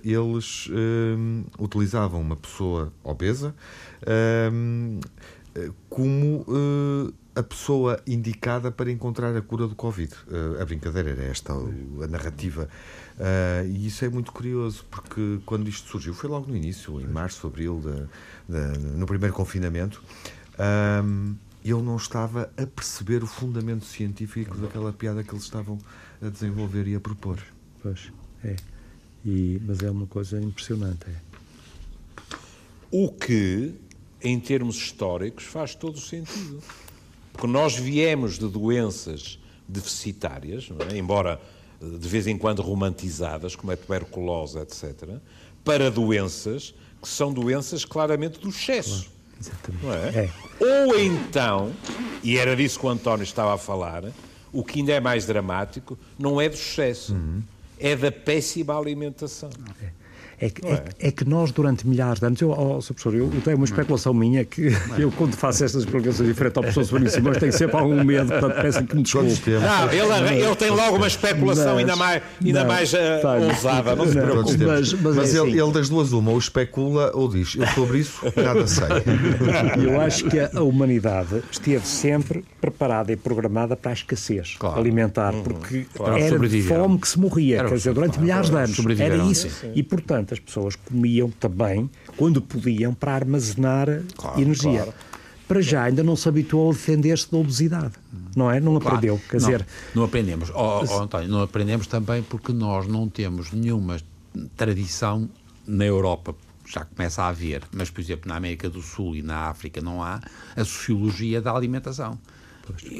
eles 0.02 0.68
utilizavam 1.58 2.20
uma 2.20 2.34
pessoa 2.34 2.92
obesa 3.04 3.54
como 5.88 6.44
a 7.34 7.42
pessoa 7.42 8.00
indicada 8.06 8.70
para 8.70 8.90
encontrar 8.90 9.36
a 9.36 9.40
cura 9.40 9.68
do 9.68 9.74
Covid. 9.74 10.12
A 10.60 10.64
brincadeira 10.64 11.10
era 11.10 11.22
esta, 11.24 11.52
a 11.52 12.06
narrativa. 12.08 12.68
E 13.66 13.86
isso 13.86 14.04
é 14.04 14.08
muito 14.08 14.32
curioso, 14.32 14.84
porque 14.90 15.40
quando 15.46 15.68
isto 15.68 15.88
surgiu, 15.88 16.14
foi 16.14 16.28
logo 16.28 16.48
no 16.48 16.56
início, 16.56 17.00
em 17.00 17.06
março, 17.06 17.46
abril, 17.46 17.80
de, 17.80 18.08
de, 18.52 18.78
no 18.96 19.06
primeiro 19.06 19.34
confinamento, 19.34 20.02
um, 21.04 21.34
ele 21.70 21.82
não 21.82 21.96
estava 21.96 22.52
a 22.56 22.66
perceber 22.66 23.22
o 23.22 23.26
fundamento 23.26 23.84
científico 23.84 24.56
daquela 24.58 24.92
piada 24.92 25.22
que 25.22 25.30
eles 25.30 25.44
estavam 25.44 25.78
a 26.20 26.28
desenvolver 26.28 26.88
e 26.88 26.94
a 26.94 27.00
propor. 27.00 27.38
Pois, 27.82 28.12
é. 28.44 28.56
E, 29.24 29.60
mas 29.64 29.80
é 29.80 29.90
uma 29.90 30.06
coisa 30.06 30.40
impressionante. 30.40 31.06
É. 31.06 31.32
O 32.90 33.10
que, 33.10 33.74
em 34.20 34.38
termos 34.40 34.76
históricos, 34.76 35.44
faz 35.44 35.74
todo 35.74 35.96
o 35.96 36.00
sentido. 36.00 36.62
Porque 37.32 37.46
nós 37.46 37.76
viemos 37.76 38.38
de 38.38 38.48
doenças 38.48 39.38
deficitárias, 39.66 40.68
é? 40.90 40.98
embora 40.98 41.40
eh, 41.80 41.98
de 41.98 42.08
vez 42.08 42.26
em 42.26 42.36
quando 42.36 42.60
romantizadas, 42.60 43.56
como 43.56 43.72
a 43.72 43.76
tuberculose, 43.76 44.58
etc., 44.58 45.18
para 45.64 45.90
doenças 45.90 46.74
que 47.00 47.08
são 47.08 47.32
doenças 47.32 47.84
claramente 47.84 48.38
do 48.38 48.48
excesso. 48.48 49.10
Exatamente. 49.42 50.18
É? 50.18 50.24
É. 50.24 50.84
Ou 50.86 50.98
então, 50.98 51.72
e 52.22 52.36
era 52.36 52.54
disso 52.54 52.78
que 52.78 52.86
o 52.86 52.88
António 52.88 53.24
estava 53.24 53.54
a 53.54 53.58
falar, 53.58 54.04
o 54.52 54.62
que 54.62 54.80
ainda 54.80 54.92
é 54.92 55.00
mais 55.00 55.26
dramático, 55.26 55.98
não 56.18 56.40
é 56.40 56.48
do 56.48 56.54
excesso, 56.54 57.14
uhum. 57.14 57.42
é 57.78 57.96
da 57.96 58.12
péssima 58.12 58.78
alimentação. 58.78 59.50
É. 59.82 60.01
É 60.42 60.50
que, 60.50 60.66
é? 60.66 60.84
É, 60.98 61.12
que 61.12 61.24
nós, 61.24 61.52
durante 61.52 61.86
milhares 61.86 62.18
de 62.18 62.26
anos, 62.26 62.40
eu, 62.40 62.50
oh, 62.50 62.82
professor, 62.82 63.14
eu, 63.14 63.30
eu, 63.32 63.40
tenho 63.42 63.56
uma 63.56 63.64
especulação 63.64 64.12
minha 64.12 64.44
que 64.44 64.72
eu, 64.98 65.12
quando 65.12 65.36
faço 65.36 65.62
estas 65.62 65.84
explicações 65.84 66.28
diferentes 66.28 66.56
ao 66.56 66.64
professor 66.64 66.84
Soares 66.84 67.12
Simões, 67.12 67.38
tenho 67.38 67.52
sempre 67.52 67.76
algum 67.76 68.02
medo, 68.02 68.26
portanto, 68.26 68.60
peço 68.60 68.84
que 68.84 68.96
me 68.96 69.02
desculpe. 69.04 69.50
Não, 69.50 69.92
ele, 69.92 70.42
ele 70.42 70.56
tem 70.56 70.70
logo 70.70 70.96
uma 70.96 71.06
especulação 71.06 71.74
mas, 71.74 71.78
ainda 71.78 71.94
mais, 71.94 72.22
ainda 72.44 72.60
não, 72.60 72.66
mais 72.66 72.92
uh, 72.92 72.96
ousada, 73.48 73.94
não 73.94 74.04
se 74.04 74.20
preocupe. 74.20 74.64
Mas, 74.64 74.92
mas, 74.94 75.14
mas 75.14 75.32
é 75.32 75.38
ele, 75.38 75.50
assim. 75.50 75.60
ele, 75.62 75.72
das 75.72 75.88
duas 75.88 76.12
uma, 76.12 76.32
ou 76.32 76.38
especula 76.38 77.12
ou 77.14 77.28
diz, 77.28 77.54
eu 77.54 77.66
sobre 77.68 77.98
isso 77.98 78.20
nada 78.36 78.66
sei. 78.66 78.88
Eu 79.86 80.00
acho 80.00 80.24
que 80.24 80.40
a 80.40 80.62
humanidade 80.62 81.42
esteve 81.52 81.86
sempre 81.86 82.44
preparada 82.60 83.12
e 83.12 83.16
programada 83.16 83.76
para 83.76 83.92
a 83.92 83.94
escassez 83.94 84.56
claro. 84.58 84.80
alimentar, 84.80 85.34
uhum. 85.34 85.42
porque 85.42 85.86
claro. 85.94 86.16
era 86.16 86.38
de 86.48 86.62
fome 86.62 86.98
que 86.98 87.08
se 87.08 87.18
morria, 87.18 87.58
era 87.58 87.68
quer 87.68 87.76
dizer, 87.76 87.94
durante 87.94 88.12
claro. 88.12 88.22
milhares 88.22 88.50
de 88.50 88.56
anos. 88.56 89.00
Era 89.00 89.16
isso. 89.18 89.48
E, 89.74 89.82
portanto, 89.82 90.31
as 90.32 90.40
pessoas 90.40 90.76
comiam 90.76 91.30
também, 91.30 91.88
quando 92.16 92.40
podiam, 92.40 92.94
para 92.94 93.14
armazenar 93.14 94.02
claro, 94.16 94.40
energia. 94.40 94.82
Claro. 94.84 94.94
Para 95.46 95.60
já 95.60 95.84
ainda 95.84 96.02
não 96.02 96.16
se 96.16 96.28
habituou 96.28 96.70
a 96.70 96.72
defender-se 96.72 97.30
da 97.30 97.36
obesidade, 97.36 97.92
não 98.34 98.50
é? 98.50 98.58
Não 98.58 98.76
aprendeu. 98.76 99.16
Claro. 99.16 99.28
Quer 99.28 99.40
não, 99.40 99.50
dizer, 99.50 99.66
não 99.94 100.04
aprendemos. 100.04 100.50
Oh, 100.50 100.84
oh, 100.88 101.00
António, 101.00 101.28
não 101.28 101.42
aprendemos 101.42 101.86
também 101.86 102.22
porque 102.22 102.52
nós 102.52 102.86
não 102.86 103.08
temos 103.08 103.52
nenhuma 103.52 103.98
tradição 104.56 105.28
na 105.66 105.84
Europa, 105.84 106.34
já 106.66 106.84
começa 106.84 107.22
a 107.22 107.28
haver, 107.28 107.62
mas, 107.72 107.90
por 107.90 108.00
exemplo, 108.00 108.28
na 108.28 108.36
América 108.36 108.70
do 108.70 108.80
Sul 108.80 109.16
e 109.16 109.22
na 109.22 109.48
África 109.48 109.80
não 109.80 110.02
há 110.02 110.20
a 110.56 110.64
sociologia 110.64 111.40
da 111.40 111.52
alimentação. 111.52 112.18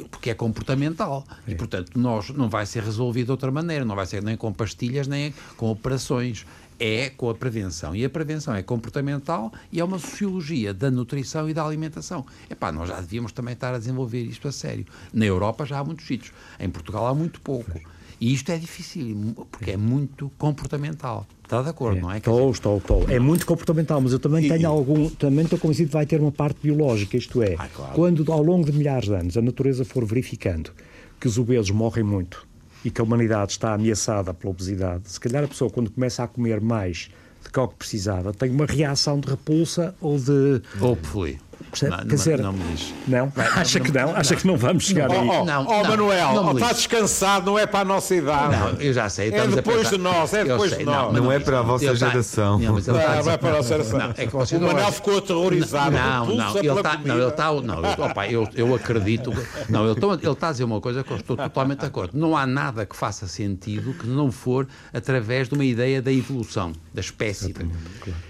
Porque 0.09 0.29
é 0.29 0.33
comportamental. 0.33 1.25
É. 1.47 1.51
E, 1.51 1.55
portanto, 1.55 1.91
nós, 1.97 2.29
não 2.29 2.49
vai 2.49 2.65
ser 2.65 2.83
resolvido 2.83 3.27
de 3.27 3.31
outra 3.31 3.51
maneira. 3.51 3.85
Não 3.85 3.95
vai 3.95 4.05
ser 4.05 4.21
nem 4.21 4.35
com 4.35 4.51
pastilhas, 4.51 5.07
nem 5.07 5.33
com 5.57 5.69
operações 5.69 6.45
é 6.79 7.09
com 7.09 7.29
a 7.29 7.35
prevenção. 7.35 7.95
E 7.95 8.03
a 8.03 8.09
prevenção 8.09 8.53
é 8.53 8.61
comportamental 8.61 9.53
e 9.71 9.79
é 9.79 9.83
uma 9.83 9.99
sociologia 9.99 10.73
da 10.73 10.91
nutrição 10.91 11.49
e 11.49 11.53
da 11.53 11.63
alimentação. 11.63 12.25
Epá, 12.49 12.71
nós 12.71 12.89
já 12.89 12.99
devíamos 12.99 13.31
também 13.31 13.53
estar 13.53 13.73
a 13.73 13.77
desenvolver 13.77 14.23
isto 14.23 14.47
a 14.47 14.51
sério. 14.51 14.85
Na 15.13 15.25
Europa 15.25 15.65
já 15.65 15.79
há 15.79 15.83
muitos 15.83 16.05
sítios, 16.05 16.33
em 16.59 16.69
Portugal 16.69 17.07
há 17.07 17.15
muito 17.15 17.39
pouco. 17.41 17.79
E 18.23 18.33
isto 18.33 18.53
é 18.53 18.57
difícil, 18.57 19.35
porque 19.51 19.71
é 19.71 19.75
muito 19.75 20.31
comportamental. 20.37 21.27
Está 21.43 21.61
de 21.61 21.67
acordo, 21.67 21.97
é, 21.97 22.01
não 22.01 22.09
é? 22.09 22.19
Estou, 22.19 22.51
estou, 22.51 22.77
estou. 22.77 23.09
É 23.09 23.19
muito 23.19 23.45
comportamental, 23.45 23.99
mas 23.99 24.13
eu 24.13 24.19
também 24.19 24.47
tenho 24.47 24.65
algum. 24.65 25.09
Também 25.09 25.43
estou 25.43 25.59
convencido 25.59 25.89
que 25.89 25.93
vai 25.93 26.05
ter 26.05 26.21
uma 26.21 26.31
parte 26.31 26.61
biológica, 26.63 27.17
isto 27.17 27.43
é, 27.43 27.55
ah, 27.59 27.67
claro. 27.67 27.93
quando 27.93 28.31
ao 28.31 28.41
longo 28.41 28.65
de 28.65 28.71
milhares 28.71 29.09
de 29.09 29.13
anos 29.13 29.35
a 29.35 29.41
natureza 29.41 29.83
for 29.83 30.05
verificando 30.05 30.71
que 31.19 31.27
os 31.27 31.37
obesos 31.37 31.71
morrem 31.71 32.05
muito, 32.05 32.47
e 32.85 32.89
que 32.89 33.01
a 33.01 33.03
humanidade 33.03 33.51
está 33.51 33.73
ameaçada 33.73 34.33
pela 34.33 34.51
obesidade, 34.51 35.09
se 35.09 35.19
calhar 35.19 35.43
a 35.43 35.47
pessoa, 35.49 35.69
quando 35.69 35.91
começa 35.91 36.23
a 36.23 36.27
comer 36.27 36.61
mais 36.61 37.09
do 37.43 37.51
que 37.51 37.59
o 37.59 37.67
que 37.67 37.75
precisava, 37.75 38.33
tem 38.33 38.49
uma 38.51 38.65
reação 38.65 39.19
de 39.19 39.27
repulsa 39.27 39.93
ou 39.99 40.17
de. 40.17 40.61
Hopefully. 40.79 41.41
Percebe? 41.69 41.91
Não, 41.91 41.97
Quer 41.99 42.15
dizer, 42.15 42.39
não, 42.39 42.53
me 42.53 42.63
diz. 42.71 42.93
Não? 43.07 43.31
Acha 43.55 43.79
não, 43.79 43.85
que 43.85 43.91
não? 43.91 44.15
Acha 44.15 44.35
que 44.35 44.47
não 44.47 44.57
vamos 44.57 44.85
chegar 44.85 45.11
aí? 45.11 45.17
Oh, 45.17 45.41
oh, 45.41 45.45
não, 45.45 45.65
oh 45.67 45.83
Manuel, 45.83 46.29
oh, 46.35 46.51
está 46.51 46.71
descansado, 46.71 47.45
não 47.45 47.57
é 47.57 47.65
para 47.65 47.79
a 47.79 47.85
nossa 47.85 48.15
idade. 48.15 48.55
Não, 48.55 48.69
eu 48.81 48.93
já 48.93 49.09
sei. 49.09 49.29
É 49.33 49.47
depois 49.47 49.89
de 49.89 49.97
nós, 49.97 50.33
é 50.33 50.43
depois 50.43 50.77
de 50.77 50.83
nós. 50.83 51.13
Não, 51.13 51.31
é 51.31 51.39
para 51.39 51.59
a 51.59 51.61
vossa 51.61 51.95
geração. 51.95 52.59
Não, 52.59 52.73
mas 52.73 52.87
ele 52.87 52.97
não, 52.97 53.23
não 53.23 53.31
é 53.31 53.37
para 53.37 53.49
a 53.49 53.53
nossa 53.53 53.69
geração. 53.69 53.99
Não, 53.99 54.05
é 54.07 54.57
o 54.57 54.61
Manuel 54.61 54.91
ficou 54.91 55.17
aterrorizado. 55.17 55.91
Não, 55.91 56.25
não, 56.35 56.57
ele 56.57 56.69
está, 56.69 56.97
não, 56.97 57.17
ele 57.17 57.27
está, 57.27 57.51
não, 57.53 58.23
eu, 58.29 58.49
eu, 58.55 58.75
acredito. 58.75 59.31
Não, 59.69 59.89
ele, 59.89 59.99
ele 60.21 60.31
está 60.31 60.49
a 60.49 60.51
dizer 60.51 60.63
uma 60.63 60.81
coisa 60.81 61.03
que 61.03 61.11
eu 61.11 61.17
estou 61.17 61.37
totalmente 61.37 61.79
de 61.79 61.85
acordo. 61.85 62.17
Não 62.17 62.35
há 62.35 62.45
nada 62.45 62.85
que 62.85 62.95
faça 62.95 63.27
sentido 63.27 63.93
que 63.93 64.07
não 64.07 64.31
for 64.31 64.67
através 64.93 65.47
de 65.47 65.55
uma 65.55 65.65
ideia 65.65 66.01
da 66.01 66.11
evolução, 66.11 66.73
da 66.93 67.01
espécie. 67.01 67.53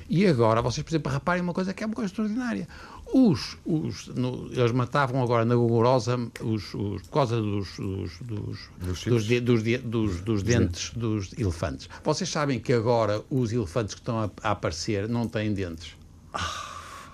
E 0.10 0.26
agora, 0.28 0.62
vocês, 0.62 0.84
por 0.84 0.92
exemplo, 0.92 1.12
reparem 1.12 1.42
uma 1.42 1.54
coisa 1.54 1.74
que 1.74 1.84
é 1.84 1.88
uma 1.88 1.96
coisa 1.96 2.10
extraordinária. 2.10 2.68
Os, 3.16 3.58
os, 3.64 4.08
no, 4.08 4.50
eles 4.52 4.72
matavam 4.72 5.22
agora 5.22 5.46
na 5.46 5.54
Gogorosa 5.56 6.18
os, 6.42 6.74
os, 6.74 7.02
por 7.04 7.12
causa 7.12 7.40
dos, 7.40 7.68
dos, 7.78 8.12
dos, 8.22 9.06
dos, 9.06 9.24
de, 9.26 9.40
dos, 9.40 9.64
de, 9.64 9.78
dos, 9.78 10.22
dos 10.22 10.42
dentes 10.42 10.90
dos 10.96 11.32
elefantes. 11.38 11.88
Vocês 12.04 12.28
sabem 12.28 12.60
que 12.60 12.74
agora 12.74 13.22
os 13.30 13.54
elefantes 13.54 13.94
que 13.94 14.02
estão 14.02 14.20
a, 14.20 14.32
a 14.42 14.52
aparecer 14.52 15.08
não 15.08 15.28
têm 15.28 15.54
dentes. 15.54 15.96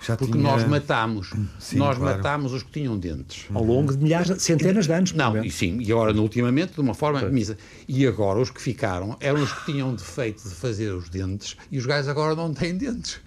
Já 0.01 0.15
Porque 0.15 0.31
tinha- 0.31 0.43
nós 0.43 0.65
matámos, 0.65 1.31
Sim, 1.59 1.77
nós 1.79 1.97
claro. 1.97 2.15
matámos 2.17 2.53
os 2.53 2.63
que 2.63 2.71
tinham 2.71 2.97
dentes. 2.97 3.47
Ao 3.53 3.61
longo 3.61 3.91
de 3.91 4.01
milhares, 4.01 4.41
centenas 4.41 4.85
de 4.87 4.93
anos. 4.93 5.11
Não, 5.11 5.43
e 5.43 5.51
sim, 5.51 5.77
e 5.81 5.91
agora, 5.91 6.13
ultimamente, 6.13 6.73
de 6.75 6.79
uma 6.79 6.93
forma 6.93 7.21
misa. 7.23 7.57
E 7.85 8.07
agora, 8.07 8.39
os 8.39 8.49
que 8.49 8.61
ficaram 8.61 9.17
eram 9.19 9.43
os 9.43 9.51
que 9.51 9.73
tinham 9.73 9.93
defeito 9.93 10.41
de 10.47 10.55
fazer 10.55 10.93
os 10.93 11.09
dentes 11.09 11.57
e 11.69 11.77
os 11.77 11.85
gajos 11.85 12.07
agora 12.07 12.33
não 12.33 12.53
têm 12.53 12.77
dentes. 12.77 13.19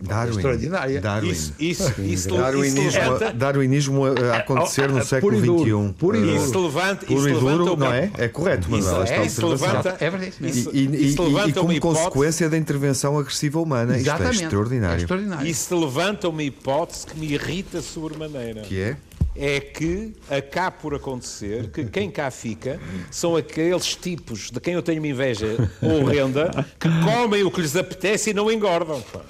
Darwin. 0.00 0.34
Extraordinária. 0.36 1.00
Darwin. 1.00 1.30
Isso, 1.30 1.54
isso, 1.58 1.82
isso, 1.90 2.00
isso 2.02 2.28
Darwinismo, 2.36 2.90
levanta, 3.00 3.32
darwinismo 3.32 4.04
a, 4.04 4.10
a 4.10 4.36
acontecer 4.38 4.88
no 4.90 5.02
século 5.04 5.32
puro 5.32 5.44
e 5.44 5.46
duro, 5.46 5.84
XXI. 5.88 5.94
puro 5.98 6.16
e 6.16 6.20
Eh, 6.20 6.26
duro. 6.32 6.36
isso 6.44 6.62
levanta, 6.62 7.06
Puro 7.06 7.18
isso 7.20 7.28
e 7.28 7.32
levanta 7.32 7.56
duro, 7.58 7.74
uma- 7.74 7.86
não 7.86 7.92
é? 7.94 8.10
É 8.18 8.28
correto, 8.28 8.70
Manuel, 8.70 8.92
Isso, 8.92 9.02
esta 9.02 9.14
é, 9.14 9.26
isso 9.26 9.46
levanta, 9.46 9.96
É 10.00 10.10
verdade, 10.10 10.28
isso 10.30 10.44
isso, 10.58 10.70
E, 10.74 10.78
e- 10.80 11.06
isso 11.08 11.22
e- 11.46 11.48
e 11.50 11.52
como 11.52 11.80
consequência 11.80 12.50
da 12.50 12.58
intervenção 12.58 13.18
agressiva 13.18 13.60
humana. 13.60 13.96
Isto 13.96 14.08
é 14.10 14.12
Exatamente. 14.14 14.40
É 14.40 14.44
extraordinário. 14.44 15.00
extraordinário. 15.02 15.46
isso 15.46 15.78
levanta 15.80 16.28
uma 16.28 16.42
hipótese 16.42 17.06
que 17.06 17.18
me 17.18 17.32
irrita 17.32 17.80
sobremaneira. 17.80 18.62
Que 18.62 18.80
é? 18.80 18.96
É 19.36 19.60
que 19.60 20.14
acaba 20.30 20.70
por 20.70 20.94
acontecer 20.94 21.68
que 21.70 21.84
quem 21.84 22.10
cá 22.10 22.30
fica 22.30 22.80
são 23.10 23.36
aqueles 23.36 23.96
tipos 23.96 24.50
de 24.50 24.60
quem 24.60 24.74
eu 24.74 24.82
tenho 24.82 25.00
uma 25.00 25.08
inveja 25.08 25.46
horrenda 25.82 26.66
que 26.78 26.88
comem 27.02 27.42
o 27.42 27.50
que 27.50 27.60
lhes 27.60 27.76
apetece 27.76 28.30
e 28.30 28.34
não 28.34 28.50
engordam. 28.50 29.00
pá. 29.00 29.20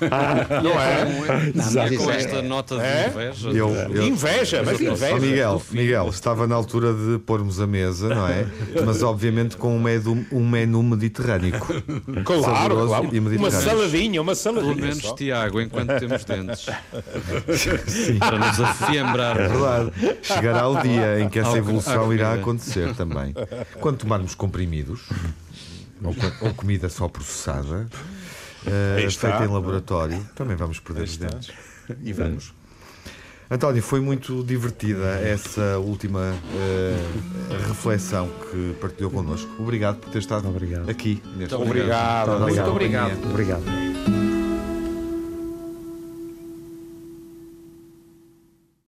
Não 0.00 0.80
é? 0.80 1.04
Não, 1.04 1.52
mas 1.54 1.76
É 1.76 1.96
com 1.96 2.10
é- 2.10 2.16
esta 2.16 2.42
nota 2.42 2.76
de 2.76 2.82
É? 2.82 3.08
inveja. 3.08 3.48
Eu- 3.50 3.74
eu- 3.74 4.02
Inveja, 4.06 4.62
mas 4.64 4.80
inveja. 4.80 5.18
Miguel, 5.18 5.62
Miguel, 5.70 6.08
estava 6.08 6.46
na 6.46 6.54
altura 6.54 6.92
de 6.92 7.18
pormos 7.20 7.60
a 7.60 7.66
mesa, 7.66 8.08
não 8.14 8.28
é? 8.28 8.46
Mas 8.84 9.02
obviamente 9.02 9.56
com 9.56 9.74
um 9.76 9.80
menu, 9.80 10.26
um 10.32 10.46
menu 10.48 10.82
mediterrâneo. 10.82 11.54
Claro, 12.24 12.42
saboroso 12.42 12.88
claro. 12.88 13.08
e 13.12 13.18
Uma 13.18 13.30
mediterrâneo. 13.30 13.68
saladinha, 13.68 14.20
uma 14.22 14.32
Pelo 14.32 14.42
saladinha. 14.42 14.74
menos, 14.74 14.98
só. 15.02 15.14
Tiago, 15.14 15.60
enquanto 15.60 15.98
temos 15.98 16.24
dentes. 16.24 16.66
Para 18.18 18.38
nos 18.38 18.60
afiembrar. 18.60 19.40
É 19.40 19.48
verdade. 19.48 19.92
Chegará 20.22 20.68
o 20.68 20.80
dia 20.82 21.20
em 21.20 21.28
que 21.28 21.38
essa 21.38 21.56
evolução 21.56 22.12
irá 22.12 22.26
comida. 22.30 22.40
acontecer 22.42 22.94
também. 22.94 23.34
Quando 23.80 23.98
tomarmos 23.98 24.34
comprimidos, 24.34 25.00
ou, 26.02 26.14
ou 26.48 26.54
comida 26.54 26.88
só 26.88 27.08
processada, 27.08 27.86
eh, 28.66 28.96
Aí 28.98 29.04
está. 29.04 29.30
feita 29.30 29.44
em 29.44 29.52
laboratório, 29.52 30.18
também 30.34 30.56
vamos 30.56 30.80
perder 30.80 31.04
os 31.04 31.16
dentes. 31.16 31.50
E 32.02 32.12
vamos. 32.12 32.52
António, 33.48 33.80
foi 33.80 34.00
muito 34.00 34.42
divertida 34.42 35.20
essa 35.20 35.78
última 35.78 36.34
eh, 36.56 36.96
reflexão 37.68 38.28
que 38.50 38.74
partilhou 38.80 39.10
connosco. 39.10 39.48
Obrigado 39.62 39.98
por 39.98 40.10
ter 40.10 40.18
estado 40.18 40.48
Obrigado. 40.48 40.90
aqui 40.90 41.22
neste 41.36 41.54
Obrigado. 41.54 42.40
Muito 42.40 42.54
Muito 42.56 42.70
obrigado. 42.70 43.30
Obrigado. 43.30 43.95